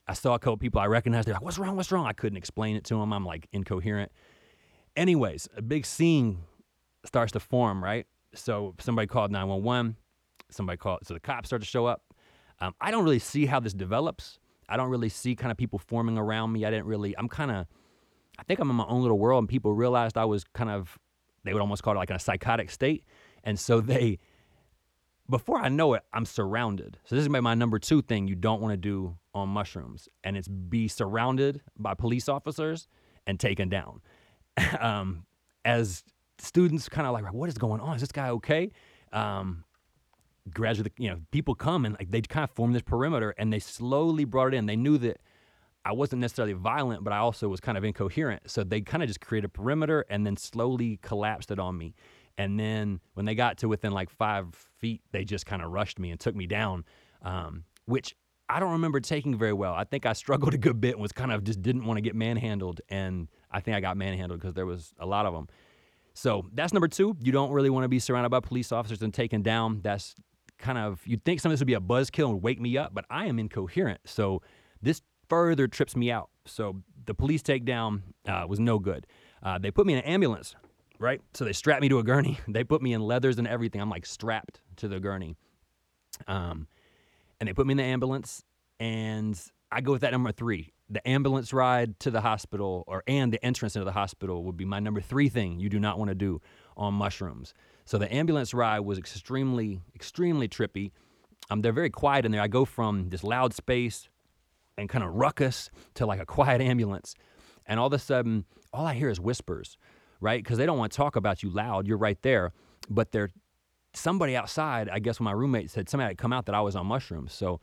I 0.06 0.14
saw 0.14 0.34
a 0.34 0.38
couple 0.38 0.56
people 0.56 0.80
I 0.80 0.86
recognized. 0.86 1.28
They're 1.28 1.34
like, 1.34 1.42
"What's 1.42 1.58
wrong? 1.58 1.76
What's 1.76 1.92
wrong?" 1.92 2.06
I 2.06 2.12
couldn't 2.12 2.36
explain 2.38 2.76
it 2.76 2.84
to 2.84 2.94
them. 2.94 3.12
I'm 3.12 3.24
like 3.24 3.48
incoherent. 3.52 4.10
Anyways, 4.96 5.48
a 5.56 5.62
big 5.62 5.86
scene 5.86 6.38
starts 7.04 7.32
to 7.32 7.40
form, 7.40 7.82
right? 7.82 8.06
So 8.34 8.74
somebody 8.78 9.06
called 9.06 9.30
911 9.30 9.96
somebody 10.52 10.76
called, 10.76 11.00
so 11.04 11.14
the 11.14 11.20
cops 11.20 11.48
start 11.48 11.62
to 11.62 11.68
show 11.68 11.86
up. 11.86 12.02
Um, 12.60 12.74
I 12.80 12.90
don't 12.90 13.04
really 13.04 13.18
see 13.18 13.46
how 13.46 13.60
this 13.60 13.72
develops. 13.72 14.38
I 14.68 14.76
don't 14.76 14.90
really 14.90 15.08
see 15.08 15.34
kind 15.34 15.50
of 15.50 15.56
people 15.56 15.78
forming 15.78 16.18
around 16.18 16.52
me. 16.52 16.64
I 16.64 16.70
didn't 16.70 16.86
really, 16.86 17.16
I'm 17.18 17.28
kind 17.28 17.50
of, 17.50 17.66
I 18.38 18.42
think 18.44 18.60
I'm 18.60 18.70
in 18.70 18.76
my 18.76 18.86
own 18.86 19.02
little 19.02 19.18
world, 19.18 19.42
and 19.42 19.48
people 19.48 19.72
realized 19.72 20.16
I 20.16 20.24
was 20.24 20.44
kind 20.54 20.70
of, 20.70 20.98
they 21.44 21.52
would 21.52 21.62
almost 21.62 21.82
call 21.82 21.94
it 21.94 21.98
like 21.98 22.10
in 22.10 22.16
a 22.16 22.20
psychotic 22.20 22.70
state. 22.70 23.04
And 23.44 23.58
so 23.58 23.80
they, 23.80 24.18
before 25.28 25.58
I 25.58 25.68
know 25.68 25.94
it, 25.94 26.02
I'm 26.12 26.24
surrounded. 26.24 26.98
So 27.04 27.14
this 27.14 27.22
is 27.22 27.28
my 27.28 27.54
number 27.54 27.78
two 27.78 28.02
thing 28.02 28.28
you 28.28 28.34
don't 28.34 28.60
want 28.60 28.72
to 28.72 28.76
do 28.76 29.16
on 29.34 29.48
mushrooms, 29.48 30.08
and 30.24 30.36
it's 30.36 30.48
be 30.48 30.88
surrounded 30.88 31.60
by 31.78 31.94
police 31.94 32.28
officers 32.28 32.88
and 33.26 33.38
taken 33.38 33.68
down. 33.68 34.00
um, 34.80 35.24
as 35.64 36.02
students 36.38 36.88
kind 36.88 37.06
of 37.06 37.12
like, 37.12 37.32
what 37.32 37.48
is 37.48 37.58
going 37.58 37.80
on? 37.80 37.94
Is 37.94 38.00
this 38.00 38.12
guy 38.12 38.30
okay? 38.30 38.70
Um, 39.12 39.64
gradually, 40.52 40.92
you 40.98 41.10
know, 41.10 41.20
people 41.30 41.54
come 41.54 41.84
and 41.84 41.96
like 41.98 42.10
they 42.10 42.20
kind 42.22 42.44
of 42.44 42.50
form 42.50 42.72
this 42.72 42.82
perimeter 42.82 43.34
and 43.38 43.52
they 43.52 43.58
slowly 43.58 44.24
brought 44.24 44.54
it 44.54 44.56
in. 44.56 44.66
They 44.66 44.76
knew 44.76 44.98
that 44.98 45.20
I 45.84 45.92
wasn't 45.92 46.20
necessarily 46.20 46.52
violent, 46.52 47.04
but 47.04 47.12
I 47.12 47.18
also 47.18 47.48
was 47.48 47.60
kind 47.60 47.78
of 47.78 47.84
incoherent. 47.84 48.50
So 48.50 48.64
they 48.64 48.80
kind 48.80 49.02
of 49.02 49.08
just 49.08 49.20
created 49.20 49.46
a 49.46 49.48
perimeter 49.48 50.04
and 50.10 50.26
then 50.26 50.36
slowly 50.36 50.98
collapsed 51.02 51.50
it 51.50 51.58
on 51.58 51.78
me. 51.78 51.94
And 52.36 52.58
then 52.58 53.00
when 53.14 53.26
they 53.26 53.34
got 53.34 53.58
to 53.58 53.68
within 53.68 53.92
like 53.92 54.10
five 54.10 54.54
feet, 54.78 55.02
they 55.12 55.24
just 55.24 55.46
kind 55.46 55.62
of 55.62 55.70
rushed 55.70 55.98
me 55.98 56.10
and 56.10 56.20
took 56.20 56.34
me 56.34 56.46
down, 56.46 56.84
um, 57.22 57.64
which 57.86 58.14
I 58.48 58.60
don't 58.60 58.72
remember 58.72 59.00
taking 59.00 59.38
very 59.38 59.52
well. 59.52 59.74
I 59.74 59.84
think 59.84 60.06
I 60.06 60.12
struggled 60.12 60.54
a 60.54 60.58
good 60.58 60.80
bit 60.80 60.92
and 60.92 61.02
was 61.02 61.12
kind 61.12 61.32
of 61.32 61.44
just 61.44 61.62
didn't 61.62 61.84
want 61.84 61.98
to 61.98 62.02
get 62.02 62.14
manhandled. 62.14 62.80
And 62.88 63.28
I 63.50 63.60
think 63.60 63.76
I 63.76 63.80
got 63.80 63.96
manhandled 63.96 64.40
because 64.40 64.54
there 64.54 64.66
was 64.66 64.92
a 64.98 65.06
lot 65.06 65.26
of 65.26 65.32
them. 65.32 65.48
So 66.14 66.46
that's 66.52 66.72
number 66.72 66.88
two. 66.88 67.16
You 67.22 67.32
don't 67.32 67.52
really 67.52 67.70
want 67.70 67.84
to 67.84 67.88
be 67.88 67.98
surrounded 67.98 68.30
by 68.30 68.40
police 68.40 68.72
officers 68.72 69.00
and 69.02 69.14
taken 69.14 69.42
down. 69.42 69.80
That's 69.82 70.14
kind 70.58 70.76
of 70.76 71.00
you'd 71.06 71.24
think 71.24 71.40
some 71.40 71.50
of 71.50 71.54
this 71.54 71.60
would 71.60 71.66
be 71.66 71.74
a 71.74 71.80
buzzkill 71.80 72.30
and 72.30 72.42
wake 72.42 72.60
me 72.60 72.76
up, 72.76 72.92
but 72.92 73.06
I 73.08 73.26
am 73.26 73.38
incoherent. 73.38 74.00
So 74.04 74.42
this 74.82 75.02
further 75.30 75.66
trips 75.66 75.96
me 75.96 76.10
out. 76.10 76.28
So 76.44 76.82
the 77.06 77.14
police 77.14 77.42
takedown 77.42 78.02
uh, 78.28 78.44
was 78.46 78.60
no 78.60 78.78
good. 78.78 79.06
Uh, 79.42 79.58
they 79.58 79.70
put 79.70 79.86
me 79.86 79.94
in 79.94 80.00
an 80.00 80.04
ambulance, 80.04 80.54
right? 80.98 81.22
So 81.32 81.46
they 81.46 81.54
strapped 81.54 81.80
me 81.80 81.88
to 81.88 81.98
a 81.98 82.02
gurney. 82.02 82.38
They 82.48 82.64
put 82.64 82.82
me 82.82 82.92
in 82.92 83.00
leathers 83.00 83.38
and 83.38 83.48
everything. 83.48 83.80
I'm 83.80 83.88
like 83.88 84.04
strapped 84.04 84.60
to 84.76 84.88
the 84.88 85.00
gurney. 85.00 85.36
Um, 86.26 86.66
and 87.38 87.48
they 87.48 87.54
put 87.54 87.66
me 87.66 87.72
in 87.72 87.78
the 87.78 87.84
ambulance, 87.84 88.44
and 88.78 89.40
I 89.72 89.80
go 89.80 89.92
with 89.92 90.02
that 90.02 90.12
number 90.12 90.32
three. 90.32 90.74
The 90.90 91.06
ambulance 91.08 91.54
ride 91.54 91.98
to 92.00 92.10
the 92.10 92.20
hospital, 92.20 92.84
or 92.86 93.02
and 93.06 93.32
the 93.32 93.42
entrance 93.42 93.76
into 93.76 93.86
the 93.86 93.92
hospital 93.92 94.44
would 94.44 94.58
be 94.58 94.66
my 94.66 94.80
number 94.80 95.00
three 95.00 95.30
thing 95.30 95.58
you 95.58 95.70
do 95.70 95.80
not 95.80 95.98
want 95.98 96.10
to 96.10 96.14
do 96.14 96.42
on 96.76 96.92
mushrooms. 96.92 97.54
So 97.86 97.96
the 97.96 98.12
ambulance 98.12 98.52
ride 98.52 98.80
was 98.80 98.98
extremely, 98.98 99.80
extremely 99.94 100.48
trippy. 100.48 100.90
Um, 101.48 101.62
they're 101.62 101.72
very 101.72 101.90
quiet 101.90 102.26
in 102.26 102.32
there. 102.32 102.42
I 102.42 102.48
go 102.48 102.64
from 102.66 103.08
this 103.08 103.24
loud 103.24 103.54
space 103.54 104.09
and 104.80 104.88
kind 104.88 105.04
of 105.04 105.14
ruckus 105.14 105.70
to 105.94 106.06
like 106.06 106.20
a 106.20 106.26
quiet 106.26 106.60
ambulance. 106.60 107.14
And 107.66 107.78
all 107.78 107.86
of 107.86 107.92
a 107.92 107.98
sudden, 107.98 108.44
all 108.72 108.86
I 108.86 108.94
hear 108.94 109.10
is 109.10 109.20
whispers, 109.20 109.78
right? 110.20 110.42
Because 110.42 110.58
they 110.58 110.66
don't 110.66 110.78
want 110.78 110.92
to 110.92 110.96
talk 110.96 111.16
about 111.16 111.42
you 111.42 111.50
loud. 111.50 111.86
You're 111.86 111.98
right 111.98 112.20
there. 112.22 112.52
But 112.88 113.12
they're 113.12 113.30
somebody 113.94 114.36
outside, 114.36 114.88
I 114.88 114.98
guess 114.98 115.20
when 115.20 115.24
my 115.24 115.32
roommate 115.32 115.70
said 115.70 115.88
somebody 115.88 116.08
had 116.08 116.18
come 116.18 116.32
out 116.32 116.46
that 116.46 116.54
I 116.54 116.60
was 116.60 116.76
on 116.76 116.86
mushrooms. 116.86 117.32
So 117.32 117.60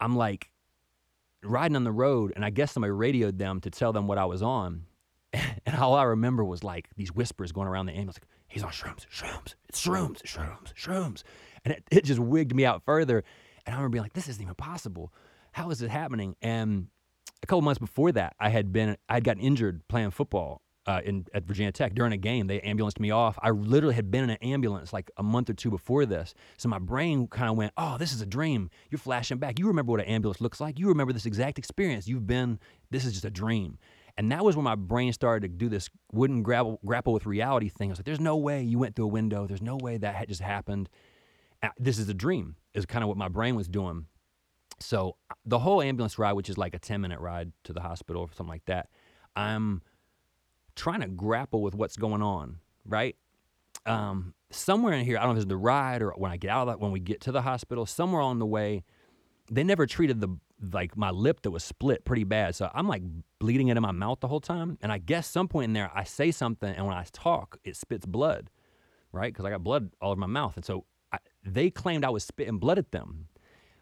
I'm 0.00 0.16
like 0.16 0.50
riding 1.42 1.76
on 1.76 1.84
the 1.84 1.92
road, 1.92 2.32
and 2.34 2.44
I 2.44 2.50
guess 2.50 2.72
somebody 2.72 2.90
radioed 2.90 3.38
them 3.38 3.60
to 3.60 3.70
tell 3.70 3.92
them 3.92 4.06
what 4.06 4.18
I 4.18 4.24
was 4.24 4.42
on. 4.42 4.84
And 5.66 5.76
all 5.76 5.96
I 5.96 6.04
remember 6.04 6.44
was 6.44 6.62
like 6.62 6.88
these 6.96 7.12
whispers 7.12 7.50
going 7.50 7.66
around 7.66 7.86
the 7.86 7.92
ambulance, 7.92 8.18
like, 8.18 8.28
he's 8.46 8.62
on 8.62 8.70
shrooms, 8.70 9.04
shrooms, 9.08 9.56
it's 9.68 9.84
shrooms, 9.84 10.22
shrooms, 10.22 10.72
shrooms. 10.74 11.22
And 11.64 11.74
it, 11.74 11.82
it 11.90 12.04
just 12.04 12.20
wigged 12.20 12.54
me 12.54 12.64
out 12.64 12.84
further. 12.84 13.24
And 13.66 13.74
I 13.74 13.78
remember 13.78 13.94
being 13.94 14.04
like, 14.04 14.12
this 14.12 14.28
isn't 14.28 14.40
even 14.40 14.54
possible. 14.54 15.12
How 15.56 15.70
is 15.70 15.80
it 15.80 15.88
happening? 15.88 16.36
And 16.42 16.88
a 17.42 17.46
couple 17.46 17.62
months 17.62 17.78
before 17.78 18.12
that, 18.12 18.36
I 18.38 18.50
had 18.50 18.74
been, 18.74 18.98
I 19.08 19.14
had 19.14 19.24
gotten 19.24 19.40
injured 19.42 19.80
playing 19.88 20.10
football 20.10 20.60
uh, 20.84 21.00
in 21.02 21.24
at 21.32 21.44
Virginia 21.44 21.72
Tech 21.72 21.94
during 21.94 22.12
a 22.12 22.18
game. 22.18 22.46
They 22.46 22.60
ambulanced 22.60 23.00
me 23.00 23.10
off. 23.10 23.38
I 23.40 23.48
literally 23.48 23.94
had 23.94 24.10
been 24.10 24.24
in 24.24 24.28
an 24.28 24.36
ambulance 24.42 24.92
like 24.92 25.10
a 25.16 25.22
month 25.22 25.48
or 25.48 25.54
two 25.54 25.70
before 25.70 26.04
this. 26.04 26.34
So 26.58 26.68
my 26.68 26.78
brain 26.78 27.26
kind 27.28 27.48
of 27.48 27.56
went, 27.56 27.72
"Oh, 27.78 27.96
this 27.96 28.12
is 28.12 28.20
a 28.20 28.26
dream." 28.26 28.68
You're 28.90 28.98
flashing 28.98 29.38
back. 29.38 29.58
You 29.58 29.66
remember 29.66 29.92
what 29.92 30.00
an 30.02 30.08
ambulance 30.08 30.42
looks 30.42 30.60
like. 30.60 30.78
You 30.78 30.88
remember 30.88 31.14
this 31.14 31.24
exact 31.24 31.58
experience. 31.58 32.06
You've 32.06 32.26
been. 32.26 32.58
This 32.90 33.06
is 33.06 33.14
just 33.14 33.24
a 33.24 33.30
dream. 33.30 33.78
And 34.18 34.30
that 34.32 34.44
was 34.44 34.56
when 34.56 34.64
my 34.64 34.74
brain 34.74 35.14
started 35.14 35.40
to 35.40 35.48
do 35.48 35.70
this 35.70 35.88
wouldn't 36.12 36.42
grapple, 36.42 36.80
grapple 36.84 37.14
with 37.14 37.24
reality 37.24 37.70
thing. 37.70 37.88
I 37.88 37.92
was 37.92 37.98
like, 38.00 38.04
there's 38.04 38.20
no 38.20 38.36
way 38.36 38.62
you 38.62 38.78
went 38.78 38.94
through 38.94 39.06
a 39.06 39.08
window. 39.08 39.46
There's 39.46 39.62
no 39.62 39.76
way 39.76 39.96
that 39.96 40.16
had 40.16 40.28
just 40.28 40.42
happened. 40.42 40.90
This 41.78 41.98
is 41.98 42.10
a 42.10 42.14
dream, 42.14 42.56
is 42.74 42.84
kind 42.84 43.02
of 43.02 43.08
what 43.08 43.16
my 43.16 43.28
brain 43.28 43.56
was 43.56 43.68
doing. 43.68 44.04
So 44.78 45.16
the 45.44 45.58
whole 45.58 45.80
ambulance 45.80 46.18
ride, 46.18 46.34
which 46.34 46.50
is 46.50 46.58
like 46.58 46.74
a 46.74 46.78
10 46.78 47.00
minute 47.00 47.20
ride 47.20 47.52
to 47.64 47.72
the 47.72 47.80
hospital 47.80 48.22
or 48.22 48.28
something 48.28 48.48
like 48.48 48.64
that, 48.66 48.88
I'm 49.34 49.82
trying 50.74 51.00
to 51.00 51.08
grapple 51.08 51.62
with 51.62 51.74
what's 51.74 51.96
going 51.96 52.22
on, 52.22 52.58
right? 52.84 53.16
Um, 53.86 54.34
somewhere 54.50 54.92
in 54.92 55.04
here, 55.04 55.18
I 55.18 55.22
don't 55.22 55.30
know 55.30 55.38
if 55.38 55.44
it's 55.44 55.48
the 55.48 55.56
ride 55.56 56.02
or 56.02 56.12
when 56.16 56.30
I 56.30 56.36
get 56.36 56.50
out 56.50 56.62
of 56.62 56.68
that, 56.68 56.80
when 56.80 56.92
we 56.92 57.00
get 57.00 57.20
to 57.22 57.32
the 57.32 57.42
hospital, 57.42 57.86
somewhere 57.86 58.20
on 58.20 58.38
the 58.38 58.46
way, 58.46 58.84
they 59.50 59.64
never 59.64 59.86
treated 59.86 60.20
the 60.20 60.28
like 60.72 60.96
my 60.96 61.10
lip 61.10 61.42
that 61.42 61.50
was 61.50 61.62
split 61.62 62.04
pretty 62.04 62.24
bad. 62.24 62.54
So 62.54 62.70
I'm 62.74 62.88
like 62.88 63.02
bleeding 63.38 63.68
into 63.68 63.80
my 63.80 63.92
mouth 63.92 64.20
the 64.20 64.28
whole 64.28 64.40
time. 64.40 64.78
And 64.80 64.90
I 64.90 64.98
guess 64.98 65.26
some 65.26 65.48
point 65.48 65.64
in 65.64 65.72
there, 65.72 65.90
I 65.94 66.04
say 66.04 66.30
something, 66.30 66.72
and 66.74 66.86
when 66.86 66.96
I 66.96 67.04
talk, 67.12 67.58
it 67.64 67.76
spits 67.76 68.06
blood, 68.06 68.50
right? 69.12 69.32
Because 69.32 69.44
I 69.44 69.50
got 69.50 69.62
blood 69.62 69.90
all 70.00 70.12
over 70.12 70.20
my 70.20 70.26
mouth. 70.26 70.56
And 70.56 70.64
so 70.64 70.84
I, 71.12 71.18
they 71.44 71.70
claimed 71.70 72.04
I 72.04 72.10
was 72.10 72.24
spitting 72.24 72.58
blood 72.58 72.78
at 72.78 72.92
them, 72.92 73.28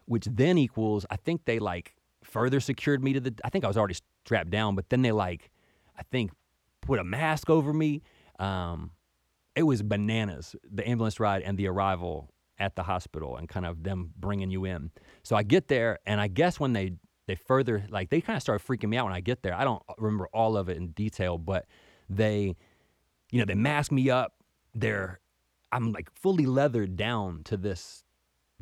which 0.05 0.25
then 0.25 0.57
equals, 0.57 1.05
I 1.09 1.17
think 1.17 1.45
they 1.45 1.59
like 1.59 1.95
further 2.23 2.59
secured 2.59 3.03
me 3.03 3.13
to 3.13 3.19
the. 3.19 3.33
I 3.43 3.49
think 3.49 3.65
I 3.65 3.67
was 3.67 3.77
already 3.77 3.95
strapped 4.25 4.49
down, 4.49 4.75
but 4.75 4.89
then 4.89 5.01
they 5.01 5.11
like, 5.11 5.51
I 5.97 6.03
think, 6.03 6.31
put 6.81 6.99
a 6.99 7.03
mask 7.03 7.49
over 7.49 7.73
me. 7.73 8.01
Um, 8.39 8.91
it 9.55 9.63
was 9.63 9.81
bananas. 9.81 10.55
The 10.69 10.87
ambulance 10.87 11.19
ride 11.19 11.41
and 11.41 11.57
the 11.57 11.67
arrival 11.67 12.31
at 12.57 12.75
the 12.75 12.83
hospital 12.83 13.35
and 13.37 13.49
kind 13.49 13.65
of 13.65 13.83
them 13.83 14.11
bringing 14.17 14.49
you 14.49 14.65
in. 14.65 14.91
So 15.23 15.35
I 15.35 15.43
get 15.43 15.67
there, 15.67 15.99
and 16.05 16.21
I 16.21 16.27
guess 16.27 16.59
when 16.59 16.73
they 16.73 16.93
they 17.27 17.35
further 17.35 17.85
like 17.89 18.09
they 18.09 18.21
kind 18.21 18.37
of 18.37 18.43
started 18.43 18.65
freaking 18.65 18.89
me 18.89 18.97
out 18.97 19.05
when 19.05 19.13
I 19.13 19.21
get 19.21 19.41
there. 19.43 19.53
I 19.53 19.63
don't 19.63 19.81
remember 19.97 20.27
all 20.33 20.57
of 20.57 20.69
it 20.69 20.77
in 20.77 20.89
detail, 20.89 21.37
but 21.37 21.65
they, 22.09 22.55
you 23.31 23.39
know, 23.39 23.45
they 23.45 23.55
mask 23.55 23.91
me 23.91 24.09
up. 24.09 24.33
They're 24.73 25.19
I'm 25.71 25.91
like 25.91 26.09
fully 26.13 26.45
leathered 26.45 26.95
down 26.95 27.41
to 27.45 27.57
this 27.57 28.03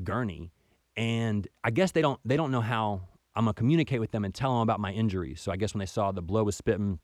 gurney, 0.04 0.52
and 0.96 1.48
I 1.64 1.72
guess 1.72 1.92
they 1.92 2.02
don't 2.02 2.20
they 2.26 2.38
don't 2.38 2.52
know 2.52 2.62
how 2.62 3.02
I'm 3.36 3.46
gonna 3.46 3.54
communicate 3.54 4.00
with 4.00 4.12
them 4.12 4.26
and 4.26 4.34
tell 4.34 4.52
them 4.54 4.62
about 4.62 4.80
my 4.80 4.92
injuries. 4.92 5.42
So 5.42 5.52
I 5.52 5.58
guess 5.58 5.74
when 5.74 5.80
they 5.80 5.86
saw 5.86 6.12
the 6.12 6.22
blood 6.22 6.46
was 6.46 6.56
spitting, 6.56 7.00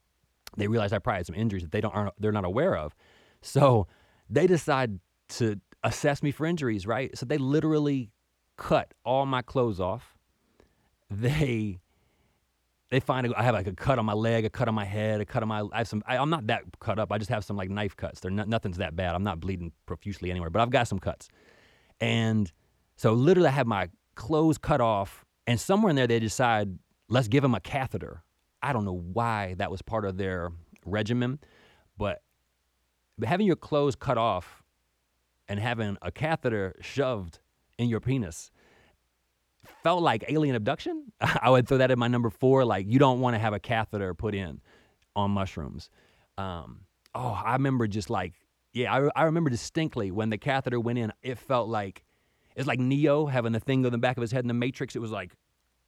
they 0.57 0.67
realized 0.67 0.93
I 0.93 0.99
probably 0.99 1.19
had 1.19 1.27
some 1.27 1.35
injuries 1.35 1.63
that 1.63 1.71
they 1.71 1.81
don't 1.81 1.95
aren't, 1.95 2.13
they're 2.19 2.31
not 2.31 2.45
aware 2.45 2.75
of. 2.75 2.95
So 3.41 3.87
they 4.29 4.47
decide 4.47 4.99
to 5.29 5.61
assess 5.81 6.21
me 6.21 6.31
for 6.31 6.45
injuries, 6.45 6.85
right? 6.85 7.17
So 7.17 7.25
they 7.25 7.37
literally 7.37 8.11
cut 8.57 8.93
all 9.05 9.25
my 9.25 9.41
clothes 9.41 9.79
off. 9.79 10.17
They 11.09 11.79
they 12.89 12.99
find 12.99 13.27
a, 13.27 13.39
I 13.39 13.43
have 13.43 13.53
like 13.53 13.67
a 13.67 13.73
cut 13.73 13.99
on 13.99 14.05
my 14.05 14.13
leg, 14.13 14.45
a 14.45 14.49
cut 14.49 14.67
on 14.67 14.73
my 14.73 14.85
head, 14.85 15.21
a 15.21 15.25
cut 15.25 15.43
on 15.43 15.49
my. 15.49 15.61
I 15.71 15.79
have 15.79 15.87
some. 15.87 16.03
I, 16.07 16.17
am 16.17 16.29
not 16.29 16.47
that 16.47 16.63
cut 16.79 16.99
up. 16.99 17.11
I 17.11 17.17
just 17.17 17.29
have 17.29 17.45
some 17.45 17.55
like 17.55 17.69
knife 17.69 17.95
cuts. 17.95 18.19
They're 18.19 18.31
not, 18.31 18.47
nothing's 18.47 18.77
that 18.77 18.95
bad. 18.95 19.15
I'm 19.15 19.23
not 19.23 19.39
bleeding 19.39 19.71
profusely 19.85 20.31
anywhere, 20.31 20.49
but 20.49 20.61
I've 20.61 20.71
got 20.71 20.87
some 20.87 20.99
cuts. 20.99 21.29
And 22.01 22.51
so 22.99 23.13
literally, 23.13 23.47
I 23.47 23.53
have 23.53 23.65
my 23.65 23.87
clothes 24.15 24.57
cut 24.57 24.81
off, 24.81 25.23
and 25.47 25.57
somewhere 25.57 25.89
in 25.89 25.95
there 25.95 26.05
they 26.05 26.19
decide 26.19 26.77
let's 27.07 27.29
give 27.29 27.45
him 27.45 27.55
a 27.55 27.61
catheter. 27.61 28.23
I 28.61 28.73
don't 28.73 28.83
know 28.83 29.01
why 29.13 29.55
that 29.57 29.71
was 29.71 29.81
part 29.81 30.03
of 30.03 30.17
their 30.17 30.51
regimen, 30.85 31.39
but 31.97 32.21
having 33.23 33.47
your 33.47 33.55
clothes 33.55 33.95
cut 33.95 34.17
off 34.17 34.63
and 35.47 35.61
having 35.61 35.97
a 36.01 36.11
catheter 36.11 36.75
shoved 36.81 37.39
in 37.77 37.87
your 37.87 38.01
penis 38.01 38.51
felt 39.81 40.03
like 40.03 40.25
alien 40.27 40.57
abduction. 40.57 41.13
I 41.21 41.49
would 41.51 41.69
throw 41.69 41.77
that 41.77 41.91
in 41.91 41.99
my 41.99 42.09
number 42.09 42.29
four. 42.29 42.65
Like 42.65 42.85
you 42.85 42.99
don't 42.99 43.21
want 43.21 43.33
to 43.33 43.39
have 43.39 43.53
a 43.53 43.61
catheter 43.61 44.13
put 44.13 44.35
in 44.35 44.59
on 45.15 45.31
mushrooms. 45.31 45.89
Um, 46.37 46.81
oh, 47.15 47.41
I 47.45 47.53
remember 47.53 47.87
just 47.87 48.09
like 48.09 48.33
yeah, 48.73 48.93
I, 48.93 49.09
I 49.15 49.23
remember 49.23 49.49
distinctly 49.49 50.11
when 50.11 50.31
the 50.31 50.37
catheter 50.37 50.81
went 50.81 50.99
in. 50.99 51.13
It 51.21 51.37
felt 51.37 51.69
like 51.69 52.03
it's 52.55 52.67
like 52.67 52.79
Neo 52.79 53.25
having 53.25 53.51
the 53.51 53.59
thing 53.59 53.85
on 53.85 53.91
the 53.91 53.97
back 53.97 54.17
of 54.17 54.21
his 54.21 54.31
head 54.31 54.43
in 54.43 54.47
the 54.47 54.53
Matrix. 54.53 54.95
It 54.95 54.99
was 54.99 55.11
like 55.11 55.31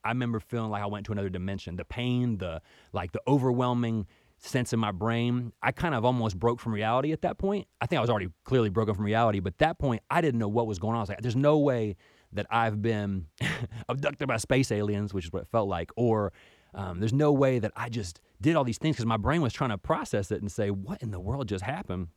I 0.04 0.10
remember 0.10 0.40
feeling 0.40 0.72
like 0.72 0.82
I 0.82 0.88
went 0.88 1.06
to 1.08 1.12
another 1.12 1.30
dimension. 1.30 1.76
The 1.76 1.86
pain, 1.86 2.38
the 2.38 2.62
like 2.94 3.12
the 3.12 3.22
overwhelming 3.28 4.08
sense 4.40 4.74
in 4.74 4.80
my 4.80 4.92
brain. 4.92 5.54
I 5.62 5.72
kind 5.72 5.94
of 5.94 6.04
almost 6.04 6.40
broke 6.40 6.60
from 6.60 6.74
reality 6.74 7.12
at 7.12 7.22
that 7.22 7.38
point. 7.38 7.68
I 7.80 7.86
think 7.86 7.98
I 7.98 8.02
was 8.02 8.10
already 8.10 8.30
clearly 8.44 8.70
broken 8.70 8.96
from 8.96 9.06
reality, 9.06 9.40
but 9.40 9.54
at 9.54 9.60
that 9.60 9.80
point 9.80 10.02
I 10.10 10.22
didn't 10.22 10.40
know 10.40 10.48
what 10.48 10.68
was 10.68 10.80
going 10.80 10.94
on. 10.94 10.98
I 10.98 11.02
was 11.02 11.10
like, 11.10 11.22
there's 11.22 11.36
no 11.36 11.60
way 11.60 11.96
that 12.34 12.48
I've 12.50 12.82
been 12.82 13.28
abducted 13.90 14.28
by 14.28 14.38
space 14.38 14.72
aliens, 14.72 15.14
which 15.14 15.26
is 15.26 15.34
what 15.34 15.44
it 15.44 15.48
felt 15.52 15.68
like, 15.68 15.92
or 15.96 16.34
um, 16.74 17.00
there's 17.00 17.14
no 17.14 17.32
way 17.32 17.60
that 17.60 17.72
I 17.76 17.90
just 17.90 18.22
did 18.40 18.56
all 18.56 18.64
these 18.64 18.78
things 18.78 18.96
because 18.96 19.06
my 19.06 19.18
brain 19.18 19.42
was 19.42 19.54
trying 19.54 19.72
to 19.72 19.78
process 19.78 20.32
it 20.32 20.42
and 20.42 20.52
say, 20.52 20.72
what 20.72 21.02
in 21.02 21.12
the 21.12 21.20
world 21.20 21.48
just 21.48 21.64
happened? 21.64 22.08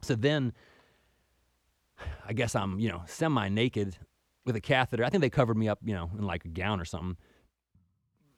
So 0.00 0.14
then 0.14 0.52
I 2.26 2.32
guess 2.32 2.54
I'm, 2.54 2.78
you 2.78 2.88
know, 2.88 3.02
semi 3.06 3.48
naked 3.48 3.96
with 4.44 4.56
a 4.56 4.60
catheter. 4.60 5.04
I 5.04 5.10
think 5.10 5.20
they 5.20 5.30
covered 5.30 5.56
me 5.56 5.68
up, 5.68 5.78
you 5.84 5.94
know, 5.94 6.10
in 6.18 6.24
like 6.24 6.44
a 6.44 6.48
gown 6.48 6.80
or 6.80 6.84
something. 6.84 7.16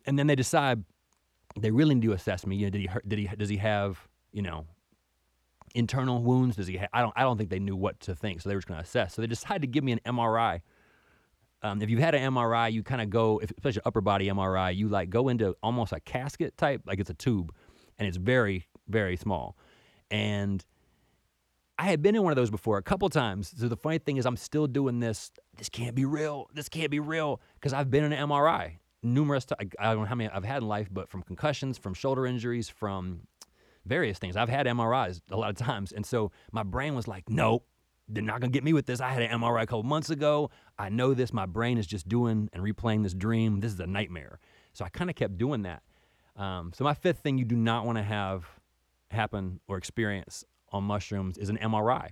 And 0.07 0.19
then 0.19 0.27
they 0.27 0.35
decide 0.35 0.85
they 1.59 1.71
really 1.71 1.95
need 1.95 2.07
to 2.07 2.13
assess 2.13 2.47
me. 2.47 2.57
You 2.57 2.67
know, 2.67 2.71
did 2.71 2.81
he 2.81 2.87
hurt, 2.87 3.09
did 3.09 3.19
he 3.19 3.27
does 3.37 3.49
he 3.49 3.59
have, 3.59 4.09
you 4.33 4.43
know, 4.43 4.67
internal 5.75 6.23
wounds? 6.23 6.57
Does 6.57 6.67
he? 6.67 6.79
Ha- 6.79 6.89
I 6.93 7.03
don't. 7.03 7.13
I 7.17 7.23
don't 7.23 7.37
think 7.37 7.51
they 7.51 7.59
knew 7.59 7.77
what 7.77 8.01
to 8.01 8.15
think, 8.15 8.41
so 8.41 8.49
they 8.49 8.55
were 8.55 8.61
just 8.61 8.69
going 8.69 8.79
to 8.79 8.85
assess. 8.85 9.15
So 9.15 9.23
they 9.23 9.29
decided 9.29 9.63
to 9.63 9.69
give 9.69 9.85
me 9.85 9.93
an 9.93 10.01
MRI 10.07 10.63
um, 11.63 11.83
if 11.83 11.91
you've 11.91 12.01
had 12.01 12.15
an 12.15 12.33
MRI, 12.33 12.73
you 12.73 12.83
kind 12.83 13.03
of 13.03 13.11
go, 13.11 13.39
if, 13.43 13.51
especially 13.51 13.83
upper 13.85 14.01
body 14.01 14.29
MRI, 14.29 14.75
you 14.75 14.89
like 14.89 15.11
go 15.11 15.29
into 15.29 15.55
almost 15.63 15.93
a 15.93 16.01
casket 16.01 16.57
type, 16.57 16.83
like 16.87 16.99
it's 16.99 17.11
a 17.11 17.15
tube, 17.15 17.53
and 17.99 18.09
it's 18.09 18.17
very, 18.17 18.67
very 18.89 19.17
small. 19.17 19.57
And 20.11 20.65
I 21.81 21.85
had 21.85 22.03
been 22.03 22.15
in 22.15 22.23
one 22.23 22.31
of 22.31 22.37
those 22.37 22.51
before 22.51 22.77
a 22.77 22.83
couple 22.83 23.09
times. 23.09 23.55
So 23.57 23.67
the 23.67 23.77
funny 23.77 23.97
thing 23.97 24.19
is, 24.19 24.27
I'm 24.27 24.37
still 24.37 24.67
doing 24.67 25.01
this. 25.01 25.31
This 25.57 25.71
can't 25.71 25.95
be 25.95 26.05
real. 26.05 26.51
This 26.53 26.69
can't 26.69 26.91
be 26.91 27.01
real 27.01 27.41
because 27.55 27.73
I've 27.73 27.91
been 27.91 28.05
in 28.05 28.13
an 28.13 28.29
MRI 28.29 28.81
numerous 29.03 29.47
times. 29.47 29.73
I 29.79 29.95
don't 29.95 30.01
know 30.01 30.05
how 30.05 30.15
many 30.15 30.29
I've 30.29 30.45
had 30.45 30.61
in 30.61 30.69
life, 30.69 30.89
but 30.93 31.09
from 31.09 31.23
concussions, 31.23 31.79
from 31.79 31.95
shoulder 31.95 32.27
injuries, 32.27 32.69
from 32.69 33.23
various 33.87 34.19
things. 34.19 34.37
I've 34.37 34.51
had 34.51 34.67
MRIs 34.67 35.23
a 35.31 35.39
lot 35.39 35.49
of 35.49 35.57
times. 35.57 35.93
And 35.93 36.05
so 36.05 36.33
my 36.53 36.63
brain 36.65 36.95
was 36.95 37.09
like, 37.09 37.31
nope, 37.31 37.67
they're 38.11 38.23
not 38.23 38.43
gonna 38.43 38.51
get 38.51 38.63
me 38.63 38.75
with 38.75 38.85
this. 38.85 39.01
I 39.01 39.09
had 39.09 39.23
an 39.23 39.41
MRI 39.41 39.63
a 39.63 39.67
couple 39.67 39.83
months 39.83 40.11
ago. 40.11 40.51
I 40.79 40.91
know 40.91 41.15
this. 41.15 41.33
My 41.33 41.47
brain 41.47 41.79
is 41.79 41.87
just 41.87 42.07
doing 42.11 42.51
and 42.53 42.63
replaying 42.63 43.05
this 43.05 43.15
dream. 43.15 43.61
This 43.61 43.73
is 43.73 43.81
a 43.81 43.87
nightmare. 43.87 44.39
So 44.75 44.85
I 44.85 44.91
kind 44.91 45.09
of 45.09 45.17
kept 45.17 45.39
doing 45.39 45.63
that. 45.63 45.83
Um, 46.37 46.73
so 46.75 46.85
my 46.85 46.93
fifth 46.93 47.21
thing 47.21 47.39
you 47.39 47.47
do 47.47 47.57
not 47.57 47.87
want 47.87 47.97
to 47.97 48.05
have 48.05 48.45
happen 49.11 49.61
or 49.67 49.79
experience 49.79 50.45
on 50.73 50.85
mushrooms 50.85 51.39
is 51.39 51.49
an 51.49 51.59
MRI. 51.59 52.11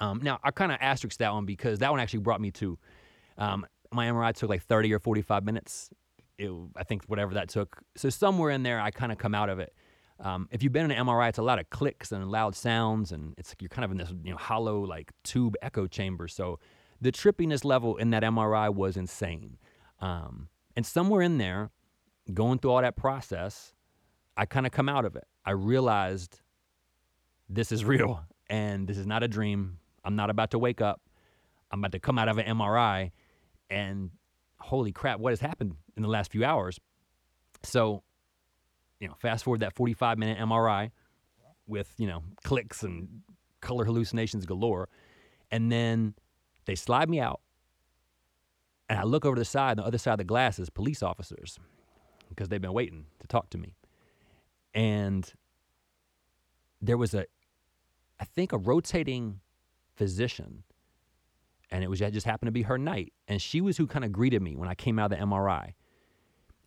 Um, 0.00 0.20
now 0.22 0.38
I 0.42 0.50
kind 0.50 0.72
of 0.72 0.78
asterisked 0.80 1.18
that 1.20 1.32
one 1.32 1.46
because 1.46 1.78
that 1.78 1.90
one 1.90 2.00
actually 2.00 2.20
brought 2.20 2.40
me 2.40 2.50
to 2.52 2.78
um, 3.38 3.66
my 3.92 4.06
MRI 4.06 4.34
took 4.34 4.50
like 4.50 4.62
30 4.62 4.92
or 4.92 4.98
45 4.98 5.44
minutes. 5.44 5.90
It, 6.38 6.50
I 6.76 6.82
think 6.82 7.04
whatever 7.06 7.34
that 7.34 7.48
took. 7.48 7.80
So 7.96 8.10
somewhere 8.10 8.50
in 8.50 8.62
there, 8.62 8.80
I 8.80 8.90
kind 8.90 9.12
of 9.12 9.18
come 9.18 9.34
out 9.34 9.48
of 9.48 9.58
it. 9.60 9.72
Um, 10.20 10.48
if 10.50 10.62
you've 10.62 10.72
been 10.72 10.90
in 10.90 10.96
an 10.96 11.06
MRI, 11.06 11.28
it's 11.28 11.38
a 11.38 11.42
lot 11.42 11.58
of 11.58 11.68
clicks 11.70 12.12
and 12.12 12.28
loud 12.30 12.54
sounds, 12.54 13.12
and 13.12 13.34
it's 13.36 13.54
you're 13.60 13.68
kind 13.68 13.84
of 13.84 13.90
in 13.90 13.98
this 13.98 14.12
you 14.22 14.30
know 14.30 14.36
hollow 14.36 14.80
like 14.80 15.12
tube 15.24 15.56
echo 15.62 15.86
chamber. 15.86 16.28
So 16.28 16.58
the 17.00 17.10
trippiness 17.10 17.64
level 17.64 17.96
in 17.96 18.10
that 18.10 18.22
MRI 18.22 18.72
was 18.72 18.96
insane. 18.96 19.58
Um, 20.00 20.48
and 20.76 20.86
somewhere 20.86 21.22
in 21.22 21.38
there, 21.38 21.70
going 22.32 22.58
through 22.58 22.72
all 22.72 22.82
that 22.82 22.96
process, 22.96 23.74
I 24.36 24.46
kind 24.46 24.66
of 24.66 24.72
come 24.72 24.88
out 24.88 25.04
of 25.04 25.16
it. 25.16 25.24
I 25.44 25.50
realized 25.52 26.40
this 27.48 27.72
is 27.72 27.84
real 27.84 28.24
and 28.48 28.86
this 28.88 28.98
is 28.98 29.06
not 29.06 29.22
a 29.22 29.28
dream. 29.28 29.78
I'm 30.04 30.16
not 30.16 30.30
about 30.30 30.50
to 30.52 30.58
wake 30.58 30.80
up. 30.80 31.00
I'm 31.70 31.80
about 31.80 31.92
to 31.92 31.98
come 31.98 32.18
out 32.18 32.28
of 32.28 32.38
an 32.38 32.46
MRI, 32.46 33.10
and 33.68 34.10
holy 34.60 34.92
crap, 34.92 35.18
what 35.18 35.32
has 35.32 35.40
happened 35.40 35.74
in 35.96 36.02
the 36.02 36.08
last 36.08 36.30
few 36.30 36.44
hours? 36.44 36.78
So 37.64 38.04
you 39.00 39.08
know, 39.08 39.14
fast 39.18 39.44
forward 39.44 39.60
that 39.60 39.74
45 39.74 40.18
minute 40.18 40.38
MRI 40.38 40.90
with, 41.66 41.92
you 41.98 42.06
know, 42.06 42.22
clicks 42.42 42.82
and 42.82 43.20
color 43.60 43.84
hallucinations 43.84 44.46
galore. 44.46 44.88
And 45.50 45.70
then 45.70 46.14
they 46.64 46.74
slide 46.74 47.08
me 47.08 47.20
out. 47.20 47.40
And 48.88 48.98
I 48.98 49.02
look 49.04 49.24
over 49.24 49.36
the 49.36 49.44
side, 49.44 49.78
the 49.78 49.82
other 49.82 49.98
side 49.98 50.12
of 50.12 50.18
the 50.18 50.24
glass 50.24 50.58
is 50.58 50.70
police 50.70 51.02
officers 51.02 51.58
because 52.28 52.48
they've 52.48 52.60
been 52.60 52.72
waiting 52.72 53.06
to 53.20 53.26
talk 53.26 53.50
to 53.50 53.58
me. 53.58 53.74
And 54.74 55.30
there 56.80 56.96
was 56.96 57.14
a, 57.14 57.26
I 58.20 58.24
think, 58.24 58.52
a 58.52 58.58
rotating 58.58 59.40
physician. 59.96 60.64
And 61.70 61.82
it 61.82 61.88
was 61.88 62.00
it 62.00 62.12
just 62.12 62.26
happened 62.26 62.48
to 62.48 62.52
be 62.52 62.62
her 62.62 62.78
night. 62.78 63.12
And 63.26 63.40
she 63.40 63.60
was 63.60 63.76
who 63.76 63.86
kind 63.86 64.04
of 64.04 64.12
greeted 64.12 64.42
me 64.42 64.56
when 64.56 64.68
I 64.68 64.74
came 64.74 64.98
out 64.98 65.12
of 65.12 65.18
the 65.18 65.24
MRI. 65.24 65.72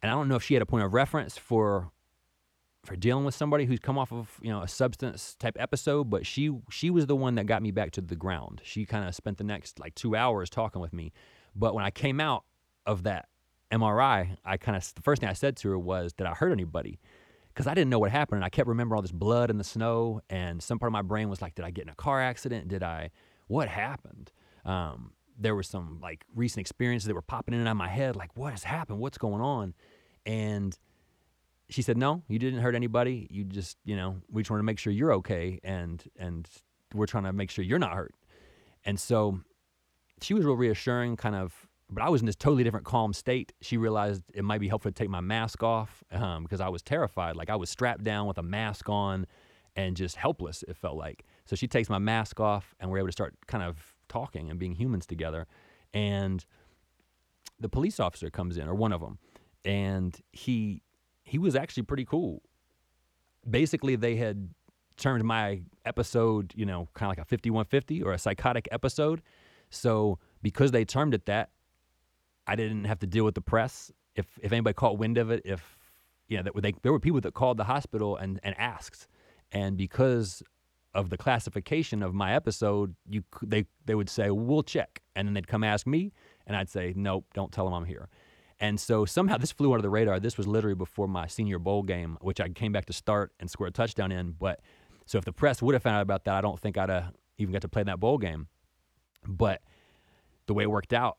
And 0.01 0.12
I 0.12 0.16
don't 0.16 0.27
know 0.27 0.36
if 0.36 0.44
she 0.44 0.54
had 0.54 0.63
a 0.63 0.66
point 0.66 0.84
of 0.84 0.94
reference 0.94 1.38
for 1.38 1.92
for 2.88 2.96
dealing 2.96 3.25
with 3.25 3.36
somebody 3.36 3.66
who's 3.66 3.80
come 3.80 3.98
off 3.98 4.13
of 4.13 4.39
you 4.42 4.50
know 4.50 4.62
a 4.62 4.68
substance 4.68 5.36
type 5.39 5.58
episode 5.60 6.10
but 6.10 6.25
she 6.25 6.50
she 6.72 6.89
was 6.89 7.06
the 7.06 7.18
one 7.18 7.36
that 7.36 7.46
got 7.46 7.62
me 7.62 7.70
back 7.70 7.92
to 7.92 8.00
the 8.00 8.16
ground 8.16 8.62
she 8.63 8.86
kind 8.86 9.06
of 9.06 9.13
spent 9.13 9.38
the 9.38 9.44
next 9.44 9.77
like 9.77 9.94
two 9.94 10.16
hours 10.16 10.50
talking 10.50 10.82
with 10.82 10.94
me 10.94 11.12
but 11.54 11.75
when 11.75 11.84
i 11.84 11.92
came 11.92 12.22
out 12.22 12.46
of 12.86 13.04
that 13.04 13.27
mri 13.74 14.38
i 14.46 14.58
kind 14.58 14.77
of 14.77 14.94
the 14.96 15.01
first 15.01 15.20
thing 15.20 15.27
i 15.27 15.34
said 15.34 15.58
to 15.58 15.70
her 15.70 15.77
was 15.77 16.13
did 16.13 16.25
i 16.25 16.34
hurt 16.34 16.51
anybody 16.51 16.98
because 17.58 17.68
i 17.68 17.74
didn't 17.74 17.90
know 17.90 18.00
what 18.00 18.12
happened 18.12 18.38
and 18.38 18.46
i 18.46 18.50
kept 18.50 18.68
remembering 18.68 18.98
all 18.98 19.02
this 19.02 19.12
blood 19.12 19.50
in 19.50 19.58
the 19.58 19.64
snow 19.64 20.22
and 20.30 20.62
some 20.62 20.78
part 20.78 20.88
of 20.90 20.94
my 20.94 21.02
brain 21.02 21.28
was 21.30 21.42
like 21.42 21.56
did 21.56 21.66
i 21.66 21.72
get 21.72 21.84
in 21.84 21.90
a 21.90 21.96
car 21.96 22.22
accident 22.22 22.68
did 22.68 22.84
i 22.84 23.10
what 23.48 23.68
happened 23.68 24.32
um, 24.66 25.14
there 25.40 25.56
were 25.56 25.64
some 25.64 26.00
like 26.02 26.26
recent 26.36 26.60
experiences 26.60 27.08
that 27.08 27.14
were 27.14 27.22
popping 27.22 27.54
in 27.54 27.62
and 27.62 27.68
out 27.68 27.72
of 27.72 27.78
my 27.78 27.88
head 27.88 28.16
like 28.16 28.30
what 28.36 28.52
has 28.52 28.64
happened 28.64 29.00
what's 29.00 29.18
going 29.18 29.42
on 29.42 29.74
and 30.26 30.78
she 31.70 31.82
said, 31.82 31.98
"No, 31.98 32.24
you 32.28 32.40
didn't 32.40 32.60
hurt 32.60 32.76
anybody. 32.76 33.28
You 33.30 33.44
just, 33.44 33.78
you 33.84 33.96
know, 33.96 34.18
we 34.30 34.42
just 34.42 34.52
want 34.52 34.60
to 34.60 34.66
make 34.66 34.80
sure 34.80 34.94
you're 34.94 35.14
okay, 35.14 35.60
and 35.64 36.04
and 36.18 36.48
we're 36.94 37.06
trying 37.06 37.26
to 37.26 37.34
make 37.34 37.50
sure 37.50 37.64
you're 37.64 37.80
not 37.80 37.94
hurt." 37.94 38.16
And 38.86 39.00
so, 39.00 39.42
she 40.22 40.34
was 40.34 40.46
real 40.46 40.56
reassuring, 40.56 41.18
kind 41.18 41.36
of. 41.36 41.67
But 41.89 42.03
I 42.03 42.10
was 42.10 42.22
in 42.22 42.25
this 42.25 42.36
totally 42.36 42.63
different 42.63 42.86
calm 42.86 43.13
state. 43.13 43.53
She 43.62 43.77
realized 43.77 44.24
it 44.34 44.44
might 44.44 44.60
be 44.60 44.67
helpful 44.67 44.91
to 44.91 44.96
take 44.96 45.10
my 45.10 45.22
mask 45.22 45.63
off 45.63 46.03
um, 46.12 46.44
because 46.44 46.60
I 46.60 46.67
was 46.67 46.82
terrified. 46.82 47.36
Like 47.38 47.50
I 47.50 47.56
was 47.56 47.70
strapped 47.70 48.03
down 48.03 48.27
with 48.27 48.38
a 48.38 48.44
mask 48.44 48.89
on, 48.89 49.25
and 49.77 49.96
just 49.96 50.15
helpless. 50.17 50.63
It 50.67 50.75
felt 50.75 50.98
like. 50.98 51.24
So 51.46 51.56
she 51.56 51.67
takes 51.67 51.89
my 51.89 52.00
mask 52.00 52.39
off, 52.39 52.75
and 52.79 52.91
we're 52.91 52.98
able 52.98 53.08
to 53.08 53.13
start 53.13 53.36
kind 53.48 53.63
of 53.63 53.96
talking 54.10 54.50
and 54.50 54.60
being 54.60 54.74
humans 54.74 55.06
together. 55.06 55.48
And 55.94 56.46
the 57.60 57.70
police 57.70 58.00
officer 58.00 58.29
comes 58.29 58.58
in, 58.58 58.67
or 58.67 58.75
one 58.75 58.91
of 58.91 59.00
them, 59.00 59.20
and 59.63 60.20
he 60.34 60.82
he 61.24 61.38
was 61.38 61.56
actually 61.56 61.84
pretty 61.84 62.06
cool. 62.06 62.41
Basically, 63.50 63.96
they 63.96 64.15
had 64.15 64.50
termed 64.98 65.24
my 65.24 65.62
episode, 65.86 66.53
you 66.56 66.65
know, 66.65 66.89
kind 66.94 67.08
of 67.08 67.12
like 67.17 67.24
a 67.24 67.29
5150 67.29 68.03
or 68.03 68.13
a 68.13 68.17
psychotic 68.17 68.67
episode. 68.72 69.22
So 69.70 70.20
because 70.41 70.72
they 70.72 70.86
termed 70.86 71.13
it 71.13 71.25
that, 71.27 71.50
I 72.48 72.56
didn't 72.56 72.86
have 72.86 73.00
to 73.00 73.08
deal 73.08 73.25
with 73.25 73.36
the 73.36 73.42
press. 73.42 73.92
If 74.16 74.25
if 74.42 74.51
anybody 74.51 74.74
caught 74.74 74.98
wind 74.98 75.18
of 75.18 75.30
it, 75.30 75.42
if 75.46 75.77
you 76.27 76.38
know, 76.38 76.44
that 76.44 76.62
they, 76.62 76.74
there 76.82 76.92
were 76.92 77.00
people 77.00 77.22
that 77.22 77.34
called 77.34 77.58
the 77.58 77.63
hospital 77.63 78.18
and, 78.18 78.39
and 78.44 78.58
asked, 78.58 79.08
and 79.51 79.77
because 79.77 80.44
of 80.94 81.10
the 81.10 81.18
classification 81.18 82.01
of 82.04 82.13
my 82.13 82.34
episode, 82.34 82.96
you 83.10 83.24
they 83.44 83.66
they 83.86 83.96
would 83.96 84.10
say 84.10 84.32
we'll 84.32 84.63
check, 84.63 85.01
and 85.16 85.27
then 85.27 85.34
they'd 85.34 85.48
come 85.48 85.63
ask 85.63 85.86
me, 85.86 86.12
and 86.46 86.56
I'd 86.56 86.70
say 86.70 86.94
nope, 86.96 87.25
don't 87.34 87.51
tell 87.51 87.66
them 87.66 87.74
I'm 87.74 87.86
here. 87.86 88.10
And 88.60 88.80
so 88.80 89.06
somehow 89.06 89.38
this 89.38 89.51
flew 89.51 89.72
under 89.72 89.84
the 89.84 89.89
radar. 89.89 90.20
This 90.20 90.38
was 90.38 90.48
literally 90.48 90.75
before 90.75 91.08
my 91.08 91.27
senior 91.27 91.60
bowl 91.60 91.84
game, 91.84 92.18
which 92.22 92.42
I 92.42 92.50
came 92.50 92.72
back 92.72 92.86
to 92.86 92.94
start 92.94 93.32
and 93.39 93.50
score 93.50 93.68
a 93.68 93.72
touchdown 93.72 94.12
in. 94.12 94.32
But 94.32 94.62
so 95.06 95.20
if 95.20 95.25
the 95.25 95.34
press 95.34 95.62
would 95.62 95.74
have 95.74 95.84
found 95.84 95.98
out 95.98 96.01
about 96.01 96.25
that, 96.25 96.36
I 96.36 96.42
don't 96.42 96.60
think 96.60 96.77
I'd 96.77 96.89
have 96.89 97.13
even 97.38 97.54
got 97.54 97.62
to 97.62 97.70
play 97.70 97.82
in 97.82 97.88
that 97.88 98.00
bowl 98.00 98.18
game. 98.18 98.48
But 99.27 99.62
the 100.48 100.56
way 100.56 100.63
it 100.63 100.72
worked 100.72 100.94
out, 100.94 101.18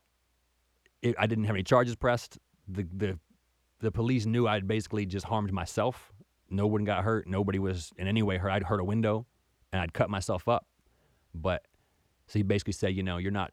it, 1.03 1.15
I 1.19 1.27
didn't 1.27 1.45
have 1.45 1.55
any 1.55 1.63
charges 1.63 1.97
pressed. 1.97 2.39
The 2.67 2.87
the 2.95 3.19
the 3.81 3.93
police 3.93 4.27
knew 4.27 4.47
I'd 4.49 4.67
basically 4.67 5.07
just 5.07 5.27
harmed 5.27 5.53
myself. 5.53 6.13
No 6.51 6.67
one 6.67 6.85
got 6.85 7.05
hurt. 7.05 7.27
Nobody 7.27 7.59
was 7.59 7.93
in 7.97 8.09
any 8.09 8.23
way 8.23 8.39
hurt. 8.39 8.51
I'd 8.51 8.65
hurt 8.65 8.81
a 8.81 8.85
window, 8.85 9.27
and 9.73 9.81
I'd 9.81 9.93
cut 9.93 10.11
myself 10.11 10.49
up. 10.49 10.67
But 11.35 11.63
so 12.27 12.39
he 12.39 12.43
basically 12.43 12.73
said, 12.73 12.95
you 12.95 13.03
know, 13.03 13.19
you're 13.19 13.31
not, 13.31 13.53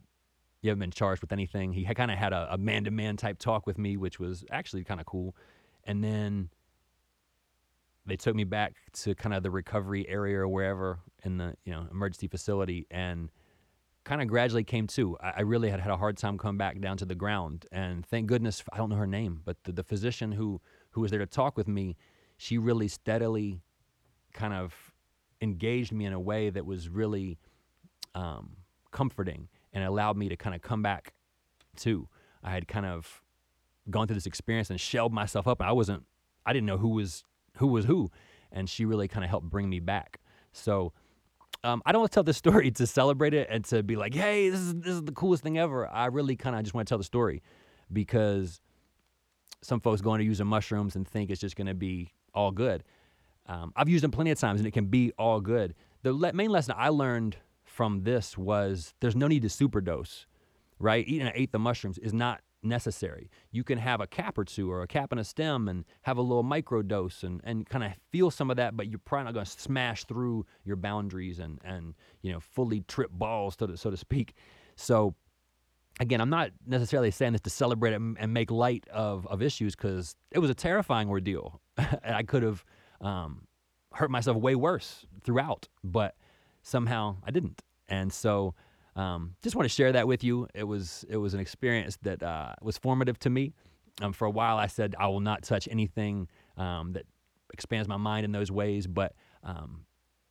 you 0.61 0.69
haven't 0.69 0.79
been 0.79 0.91
charged 0.91 1.21
with 1.21 1.31
anything. 1.31 1.73
He 1.73 1.85
kind 1.93 2.09
of 2.09 2.17
had 2.17 2.33
a 2.33 2.57
man 2.57 2.85
to 2.85 2.91
man 2.91 3.17
type 3.17 3.37
talk 3.37 3.67
with 3.67 3.77
me, 3.77 3.97
which 3.97 4.19
was 4.19 4.43
actually 4.49 4.83
kind 4.83 4.99
of 4.99 5.05
cool. 5.05 5.35
And 5.83 6.03
then 6.03 6.49
they 8.05 8.15
took 8.15 8.35
me 8.35 8.43
back 8.43 8.73
to 8.93 9.15
kind 9.15 9.33
of 9.33 9.43
the 9.43 9.51
recovery 9.51 10.07
area 10.07 10.39
or 10.39 10.47
wherever 10.47 10.99
in 11.23 11.37
the 11.37 11.55
you 11.65 11.73
know 11.73 11.87
emergency 11.91 12.27
facility 12.27 12.85
and 12.91 13.29
kind 14.05 14.21
of 14.21 14.27
gradually 14.27 14.63
came 14.63 14.87
to. 14.87 15.17
I, 15.19 15.33
I, 15.37 15.41
really 15.41 15.69
had 15.69 15.79
had 15.81 15.91
a 15.91 15.97
hard 15.97 16.15
time 16.15 16.37
coming 16.37 16.57
back 16.57 16.79
down 16.79 16.95
to 16.97 17.05
the 17.05 17.15
ground, 17.15 17.65
and 17.71 18.05
thank 18.05 18.27
goodness 18.27 18.63
I 18.71 18.77
don't 18.77 18.89
know 18.89 18.95
her 18.95 19.07
name, 19.07 19.41
but 19.43 19.57
the, 19.65 19.73
the 19.73 19.83
physician 19.83 20.31
who 20.31 20.61
who 20.91 21.01
was 21.01 21.11
there 21.11 21.19
to 21.19 21.25
talk 21.25 21.57
with 21.57 21.67
me, 21.67 21.97
she 22.37 22.57
really 22.57 22.87
steadily 22.87 23.61
kind 24.31 24.53
of 24.53 24.73
engaged 25.41 25.91
me 25.91 26.05
in 26.05 26.13
a 26.13 26.19
way 26.19 26.49
that 26.49 26.65
was 26.65 26.87
really 26.87 27.37
um, 28.13 28.55
comforting 28.91 29.49
and 29.73 29.83
allowed 29.83 30.15
me 30.15 30.29
to 30.29 30.37
kind 30.37 30.55
of 30.55 30.61
come 30.61 30.81
back 30.81 31.13
to. 31.77 32.07
I 32.43 32.51
had 32.51 32.67
kind 32.67 32.85
of 32.85 33.21
gone 33.89 34.07
through 34.07 34.15
this 34.15 34.25
experience 34.25 34.69
and 34.69 34.79
shelled 34.79 35.13
myself 35.13 35.47
up, 35.47 35.59
and 35.59 35.67
I 35.67 35.73
wasn't. 35.73 36.03
I 36.45 36.53
didn't 36.53 36.67
know 36.67 36.77
who 36.77 36.89
was 36.89 37.23
who 37.57 37.67
was 37.67 37.85
who, 37.85 38.11
and 38.51 38.69
she 38.69 38.85
really 38.85 39.07
kind 39.07 39.23
of 39.23 39.29
helped 39.31 39.49
bring 39.49 39.67
me 39.67 39.79
back. 39.79 40.19
So 40.51 40.93
um, 41.65 41.81
I 41.85 41.91
don't 41.91 42.01
want 42.01 42.11
to 42.11 42.15
tell 42.15 42.23
this 42.23 42.37
story 42.45 42.71
to 42.71 42.87
celebrate 42.87 43.33
it 43.33 43.47
and 43.49 43.65
to 43.65 43.83
be 43.83 43.95
like, 43.95 44.13
hey, 44.13 44.49
this 44.49 44.59
is 44.59 44.75
this 44.75 44.93
is 44.93 45.03
the 45.03 45.11
coolest 45.11 45.43
thing 45.43 45.57
ever. 45.57 45.87
I 45.87 46.05
really 46.05 46.35
kind 46.35 46.55
of 46.55 46.63
just 46.63 46.73
want 46.73 46.87
to 46.87 46.89
tell 46.89 46.97
the 46.97 47.03
story 47.03 47.41
because 47.91 48.61
some 49.61 49.79
folks 49.79 50.01
go 50.01 50.13
into 50.13 50.25
using 50.25 50.47
mushrooms 50.47 50.95
and 50.95 51.07
think 51.07 51.29
it's 51.29 51.41
just 51.41 51.55
going 51.55 51.67
to 51.67 51.73
be 51.73 52.13
all 52.33 52.51
good. 52.51 52.83
Um, 53.47 53.73
I've 53.75 53.89
used 53.89 54.03
them 54.03 54.11
plenty 54.11 54.31
of 54.31 54.39
times 54.39 54.59
and 54.59 54.67
it 54.67 54.71
can 54.71 54.85
be 54.85 55.11
all 55.17 55.41
good. 55.41 55.75
The 56.03 56.13
le- 56.13 56.33
main 56.33 56.49
lesson 56.49 56.75
I 56.77 56.89
learned 56.89 57.37
from 57.63 58.03
this 58.03 58.37
was 58.37 58.93
there's 58.99 59.15
no 59.15 59.27
need 59.27 59.41
to 59.41 59.47
superdose, 59.47 60.25
right? 60.79 61.05
Eating 61.07 61.27
an 61.27 61.33
eighth 61.35 61.53
of 61.53 61.61
mushrooms 61.61 61.97
is 61.97 62.13
not 62.13 62.41
necessary. 62.65 63.29
You 63.51 63.63
can 63.63 63.77
have 63.77 64.01
a 64.01 64.07
cap 64.07 64.37
or 64.37 64.43
two 64.43 64.71
or 64.71 64.81
a 64.81 64.87
cap 64.87 65.11
and 65.11 65.19
a 65.19 65.23
stem 65.23 65.67
and 65.67 65.85
have 66.01 66.17
a 66.17 66.21
little 66.21 66.43
micro 66.43 66.81
dose 66.81 67.23
and, 67.23 67.41
and 67.43 67.67
kind 67.67 67.83
of 67.83 67.91
feel 68.11 68.31
some 68.31 68.49
of 68.49 68.57
that, 68.57 68.75
but 68.75 68.87
you're 68.87 68.99
probably 68.99 69.25
not 69.25 69.33
going 69.33 69.45
to 69.45 69.51
smash 69.51 70.05
through 70.05 70.45
your 70.63 70.75
boundaries 70.75 71.39
and, 71.39 71.59
and 71.63 71.93
you 72.21 72.31
know, 72.31 72.39
fully 72.39 72.81
trip 72.81 73.11
balls, 73.11 73.55
so 73.59 73.67
to, 73.67 73.77
so 73.77 73.89
to 73.89 73.97
speak. 73.97 74.35
So, 74.75 75.15
again, 75.99 76.19
I'm 76.19 76.29
not 76.29 76.51
necessarily 76.65 77.11
saying 77.11 77.33
this 77.33 77.41
to 77.41 77.49
celebrate 77.49 77.93
and 77.93 78.33
make 78.33 78.51
light 78.51 78.85
of, 78.91 79.25
of 79.27 79.41
issues 79.41 79.75
because 79.75 80.15
it 80.31 80.39
was 80.39 80.49
a 80.49 80.55
terrifying 80.55 81.09
ordeal. 81.09 81.61
I 82.03 82.23
could 82.23 82.43
have 82.43 82.65
um, 83.01 83.47
hurt 83.93 84.11
myself 84.11 84.37
way 84.37 84.55
worse 84.55 85.05
throughout, 85.23 85.67
but 85.83 86.15
somehow 86.63 87.17
I 87.23 87.31
didn't. 87.31 87.61
And 87.87 88.11
so, 88.11 88.55
um, 88.95 89.35
just 89.41 89.55
want 89.55 89.65
to 89.65 89.73
share 89.73 89.91
that 89.91 90.07
with 90.07 90.23
you. 90.23 90.47
It 90.53 90.63
was 90.63 91.05
it 91.09 91.17
was 91.17 91.33
an 91.33 91.39
experience 91.39 91.97
that 92.03 92.23
uh, 92.23 92.53
was 92.61 92.77
formative 92.77 93.19
to 93.19 93.29
me. 93.29 93.53
Um, 94.01 94.13
for 94.13 94.25
a 94.25 94.29
while, 94.29 94.57
I 94.57 94.67
said 94.67 94.95
I 94.99 95.07
will 95.07 95.21
not 95.21 95.43
touch 95.43 95.67
anything 95.69 96.27
um, 96.57 96.93
that 96.93 97.05
expands 97.53 97.87
my 97.87 97.97
mind 97.97 98.25
in 98.25 98.31
those 98.31 98.51
ways. 98.51 98.87
But 98.87 99.13
um, 99.43 99.85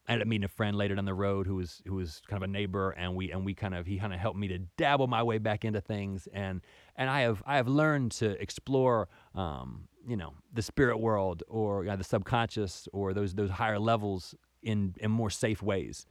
I 0.07 0.13
ended 0.13 0.27
up 0.27 0.29
meeting 0.29 0.45
a 0.45 0.49
friend 0.49 0.77
later 0.77 0.95
down 0.95 1.05
the 1.05 1.15
road 1.15 1.47
who 1.47 1.57
was 1.57 1.83
who 1.87 1.95
was 1.95 2.23
kind 2.29 2.43
of 2.43 2.49
a 2.49 2.53
neighbor, 2.53 2.91
and 2.91 3.15
we 3.15 3.31
and 3.31 3.45
we 3.45 3.55
kind 3.55 3.75
of 3.75 3.87
he 3.87 3.99
kind 3.99 4.13
of 4.13 4.21
helped 4.21 4.39
me 4.39 4.49
to 4.49 4.59
dabble 4.77 5.07
my 5.07 5.23
way 5.23 5.39
back 5.39 5.65
into 5.65 5.81
things, 5.81 6.27
and 6.33 6.63
and 6.97 7.11
I 7.11 7.21
have 7.23 7.43
I 7.47 7.57
have 7.57 7.69
learned 7.69 8.13
to 8.13 8.41
explore, 8.41 9.09
um, 9.35 9.89
you 10.07 10.17
know, 10.17 10.35
the 10.53 10.63
spirit 10.63 10.99
world 10.99 11.43
or 11.49 11.85
you 11.85 11.91
know, 11.91 11.97
the 11.97 12.05
subconscious 12.05 12.89
or 12.93 13.13
those 13.13 13.35
those 13.35 13.51
higher 13.51 13.79
levels 13.79 14.35
in 14.63 14.95
in 15.01 15.11
more 15.11 15.31
safe 15.31 15.63
ways. 15.63 16.07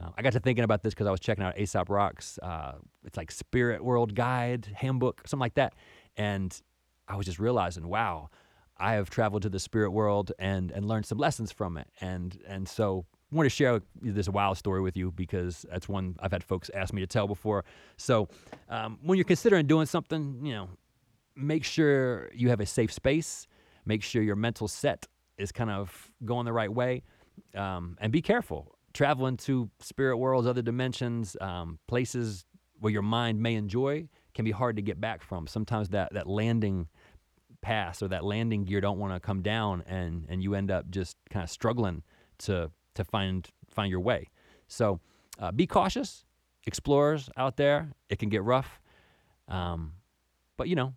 Uh, 0.00 0.10
I 0.16 0.22
got 0.22 0.32
to 0.32 0.40
thinking 0.40 0.64
about 0.64 0.82
this 0.82 0.94
because 0.94 1.06
I 1.06 1.10
was 1.10 1.20
checking 1.20 1.44
out 1.44 1.58
Aesop 1.58 1.88
Rock's, 1.88 2.38
uh, 2.42 2.72
it's 3.04 3.16
like 3.16 3.30
Spirit 3.30 3.84
World 3.84 4.14
Guide, 4.14 4.68
handbook, 4.74 5.26
something 5.26 5.40
like 5.40 5.54
that. 5.54 5.74
And 6.16 6.58
I 7.08 7.16
was 7.16 7.26
just 7.26 7.38
realizing, 7.38 7.86
wow, 7.88 8.30
I 8.78 8.94
have 8.94 9.10
traveled 9.10 9.42
to 9.42 9.50
the 9.50 9.58
spirit 9.58 9.90
world 9.90 10.32
and, 10.38 10.70
and 10.70 10.86
learned 10.86 11.06
some 11.06 11.18
lessons 11.18 11.52
from 11.52 11.76
it. 11.76 11.88
And, 12.00 12.38
and 12.46 12.66
so 12.66 13.04
I 13.30 13.36
want 13.36 13.46
to 13.46 13.50
share 13.50 13.80
this 14.00 14.28
wild 14.28 14.56
story 14.56 14.80
with 14.80 14.96
you 14.96 15.12
because 15.12 15.66
that's 15.70 15.88
one 15.88 16.16
I've 16.20 16.32
had 16.32 16.42
folks 16.42 16.70
ask 16.74 16.94
me 16.94 17.00
to 17.02 17.06
tell 17.06 17.28
before. 17.28 17.64
So 17.96 18.28
um, 18.68 18.98
when 19.02 19.18
you're 19.18 19.24
considering 19.24 19.66
doing 19.66 19.86
something, 19.86 20.40
you 20.42 20.54
know, 20.54 20.68
make 21.36 21.64
sure 21.64 22.30
you 22.34 22.48
have 22.48 22.60
a 22.60 22.66
safe 22.66 22.92
space, 22.92 23.46
make 23.84 24.02
sure 24.02 24.22
your 24.22 24.36
mental 24.36 24.66
set 24.66 25.06
is 25.36 25.52
kind 25.52 25.70
of 25.70 26.10
going 26.24 26.46
the 26.46 26.52
right 26.52 26.72
way, 26.72 27.02
um, 27.54 27.96
and 28.00 28.12
be 28.12 28.22
careful 28.22 28.74
traveling 28.92 29.36
to 29.36 29.70
spirit 29.80 30.16
worlds, 30.16 30.46
other 30.46 30.62
dimensions, 30.62 31.36
um, 31.40 31.78
places 31.86 32.44
where 32.78 32.92
your 32.92 33.02
mind 33.02 33.40
may 33.40 33.54
enjoy 33.54 34.08
can 34.34 34.44
be 34.44 34.50
hard 34.50 34.76
to 34.76 34.82
get 34.82 35.00
back 35.00 35.22
from. 35.22 35.46
Sometimes 35.46 35.90
that 35.90 36.12
that 36.14 36.26
landing 36.26 36.88
pass 37.60 38.02
or 38.02 38.08
that 38.08 38.24
landing 38.24 38.64
gear 38.64 38.80
don't 38.80 38.98
want 38.98 39.12
to 39.12 39.20
come 39.20 39.42
down, 39.42 39.82
and 39.86 40.26
and 40.28 40.42
you 40.42 40.54
end 40.54 40.70
up 40.70 40.90
just 40.90 41.16
kind 41.30 41.44
of 41.44 41.50
struggling 41.50 42.02
to 42.38 42.70
to 42.94 43.04
find 43.04 43.48
find 43.70 43.90
your 43.90 44.00
way. 44.00 44.28
So 44.68 45.00
uh, 45.38 45.52
be 45.52 45.66
cautious, 45.66 46.24
explorers 46.66 47.28
out 47.36 47.56
there. 47.56 47.92
It 48.08 48.18
can 48.18 48.28
get 48.28 48.42
rough, 48.42 48.80
um, 49.48 49.92
but 50.56 50.68
you 50.68 50.76
know, 50.76 50.94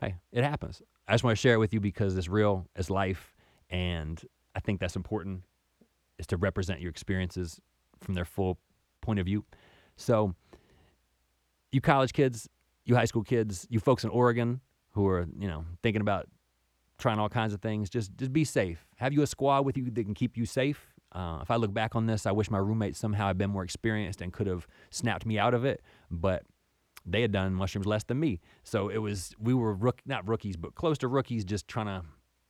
hey, 0.00 0.16
it 0.32 0.44
happens. 0.44 0.82
I 1.08 1.12
just 1.12 1.22
want 1.22 1.36
to 1.36 1.40
share 1.40 1.54
it 1.54 1.58
with 1.58 1.72
you 1.72 1.80
because 1.80 2.16
it's 2.16 2.28
real, 2.28 2.66
it's 2.74 2.90
life, 2.90 3.32
and 3.70 4.20
I 4.56 4.60
think 4.60 4.80
that's 4.80 4.96
important 4.96 5.44
is 6.18 6.26
to 6.28 6.36
represent 6.36 6.80
your 6.80 6.90
experiences 6.90 7.60
from 8.00 8.14
their 8.14 8.24
full 8.24 8.58
point 9.00 9.18
of 9.18 9.26
view. 9.26 9.44
So, 9.96 10.34
you 11.72 11.80
college 11.80 12.12
kids, 12.12 12.48
you 12.84 12.94
high 12.94 13.04
school 13.04 13.22
kids, 13.22 13.66
you 13.70 13.80
folks 13.80 14.04
in 14.04 14.10
Oregon 14.10 14.60
who 14.92 15.06
are, 15.08 15.26
you 15.38 15.48
know, 15.48 15.64
thinking 15.82 16.00
about 16.00 16.26
trying 16.98 17.18
all 17.18 17.28
kinds 17.28 17.52
of 17.52 17.60
things, 17.60 17.90
just 17.90 18.16
just 18.16 18.32
be 18.32 18.44
safe. 18.44 18.86
Have 18.96 19.12
you 19.12 19.22
a 19.22 19.26
squad 19.26 19.64
with 19.64 19.76
you 19.76 19.90
that 19.90 20.04
can 20.04 20.14
keep 20.14 20.36
you 20.36 20.46
safe? 20.46 20.94
Uh, 21.12 21.38
if 21.42 21.50
I 21.50 21.56
look 21.56 21.72
back 21.72 21.94
on 21.94 22.06
this, 22.06 22.26
I 22.26 22.32
wish 22.32 22.50
my 22.50 22.58
roommates 22.58 22.98
somehow 22.98 23.28
had 23.28 23.38
been 23.38 23.50
more 23.50 23.62
experienced 23.62 24.20
and 24.20 24.32
could 24.32 24.46
have 24.46 24.66
snapped 24.90 25.24
me 25.24 25.38
out 25.38 25.54
of 25.54 25.64
it. 25.64 25.82
But 26.10 26.42
they 27.04 27.22
had 27.22 27.32
done 27.32 27.54
mushrooms 27.54 27.86
less 27.86 28.04
than 28.04 28.18
me, 28.18 28.40
so 28.64 28.88
it 28.88 28.98
was 28.98 29.32
we 29.38 29.54
were 29.54 29.74
rook, 29.74 30.00
not 30.06 30.26
rookies, 30.28 30.56
but 30.56 30.74
close 30.74 30.98
to 30.98 31.08
rookies, 31.08 31.44
just 31.44 31.68
trying 31.68 31.86
to 31.86 32.02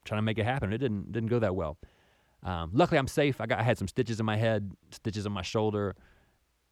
trying 0.04 0.18
to 0.18 0.22
make 0.22 0.38
it 0.38 0.44
happen. 0.44 0.72
It 0.72 0.78
didn't 0.78 1.12
didn't 1.12 1.28
go 1.28 1.38
that 1.38 1.54
well. 1.54 1.78
Um, 2.46 2.70
luckily, 2.72 2.98
I'm 2.98 3.08
safe. 3.08 3.40
I 3.40 3.46
got 3.46 3.58
I 3.58 3.64
had 3.64 3.76
some 3.76 3.88
stitches 3.88 4.20
in 4.20 4.24
my 4.24 4.36
head, 4.36 4.70
stitches 4.92 5.26
on 5.26 5.32
my 5.32 5.42
shoulder, 5.42 5.96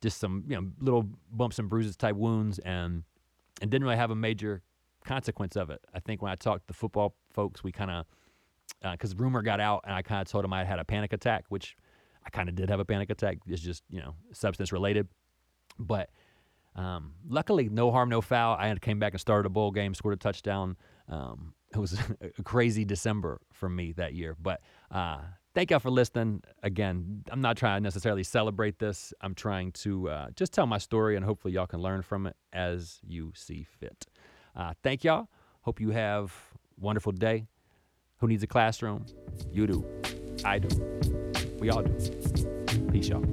just 0.00 0.18
some 0.18 0.44
you 0.46 0.54
know 0.54 0.70
little 0.80 1.08
bumps 1.32 1.58
and 1.58 1.68
bruises 1.68 1.96
type 1.96 2.14
wounds, 2.14 2.60
and 2.60 3.02
and 3.60 3.70
didn't 3.70 3.84
really 3.84 3.96
have 3.96 4.12
a 4.12 4.16
major 4.16 4.62
consequence 5.04 5.56
of 5.56 5.70
it. 5.70 5.80
I 5.92 5.98
think 5.98 6.22
when 6.22 6.30
I 6.30 6.36
talked 6.36 6.62
to 6.62 6.66
the 6.68 6.74
football 6.74 7.16
folks, 7.32 7.64
we 7.64 7.72
kind 7.72 7.90
of 7.90 8.06
because 8.92 9.14
uh, 9.14 9.16
rumor 9.16 9.42
got 9.42 9.58
out, 9.58 9.82
and 9.84 9.92
I 9.92 10.02
kind 10.02 10.22
of 10.22 10.28
told 10.30 10.44
them 10.44 10.52
I 10.52 10.58
had 10.58 10.68
had 10.68 10.78
a 10.78 10.84
panic 10.84 11.12
attack, 11.12 11.44
which 11.48 11.76
I 12.24 12.30
kind 12.30 12.48
of 12.48 12.54
did 12.54 12.70
have 12.70 12.78
a 12.78 12.84
panic 12.84 13.10
attack. 13.10 13.38
It's 13.48 13.60
just 13.60 13.82
you 13.90 14.00
know 14.00 14.14
substance 14.32 14.70
related, 14.70 15.08
but 15.76 16.08
um, 16.76 17.14
luckily 17.28 17.68
no 17.68 17.90
harm, 17.90 18.08
no 18.08 18.20
foul. 18.20 18.56
I 18.56 18.72
came 18.76 19.00
back 19.00 19.12
and 19.12 19.20
started 19.20 19.46
a 19.46 19.50
bowl 19.50 19.72
game, 19.72 19.92
scored 19.92 20.14
a 20.14 20.18
touchdown. 20.18 20.76
Um, 21.08 21.54
it 21.74 21.78
was 21.78 21.98
a 22.38 22.42
crazy 22.42 22.84
December 22.84 23.40
for 23.52 23.68
me 23.68 23.92
that 23.92 24.14
year. 24.14 24.36
But 24.40 24.60
uh, 24.90 25.18
thank 25.54 25.70
y'all 25.70 25.80
for 25.80 25.90
listening. 25.90 26.42
Again, 26.62 27.24
I'm 27.30 27.40
not 27.40 27.56
trying 27.56 27.80
to 27.80 27.82
necessarily 27.82 28.22
celebrate 28.22 28.78
this. 28.78 29.12
I'm 29.20 29.34
trying 29.34 29.72
to 29.72 30.08
uh, 30.08 30.26
just 30.36 30.52
tell 30.52 30.66
my 30.66 30.78
story, 30.78 31.16
and 31.16 31.24
hopefully, 31.24 31.54
y'all 31.54 31.66
can 31.66 31.80
learn 31.80 32.02
from 32.02 32.26
it 32.26 32.36
as 32.52 33.00
you 33.06 33.32
see 33.34 33.66
fit. 33.78 34.06
Uh, 34.56 34.72
thank 34.82 35.04
y'all. 35.04 35.28
Hope 35.62 35.80
you 35.80 35.90
have 35.90 36.32
a 36.78 36.84
wonderful 36.84 37.12
day. 37.12 37.46
Who 38.18 38.28
needs 38.28 38.42
a 38.42 38.46
classroom? 38.46 39.06
You 39.52 39.66
do. 39.66 39.84
I 40.44 40.58
do. 40.58 40.68
We 41.58 41.70
all 41.70 41.82
do. 41.82 41.92
Peace, 42.90 43.08
y'all. 43.08 43.24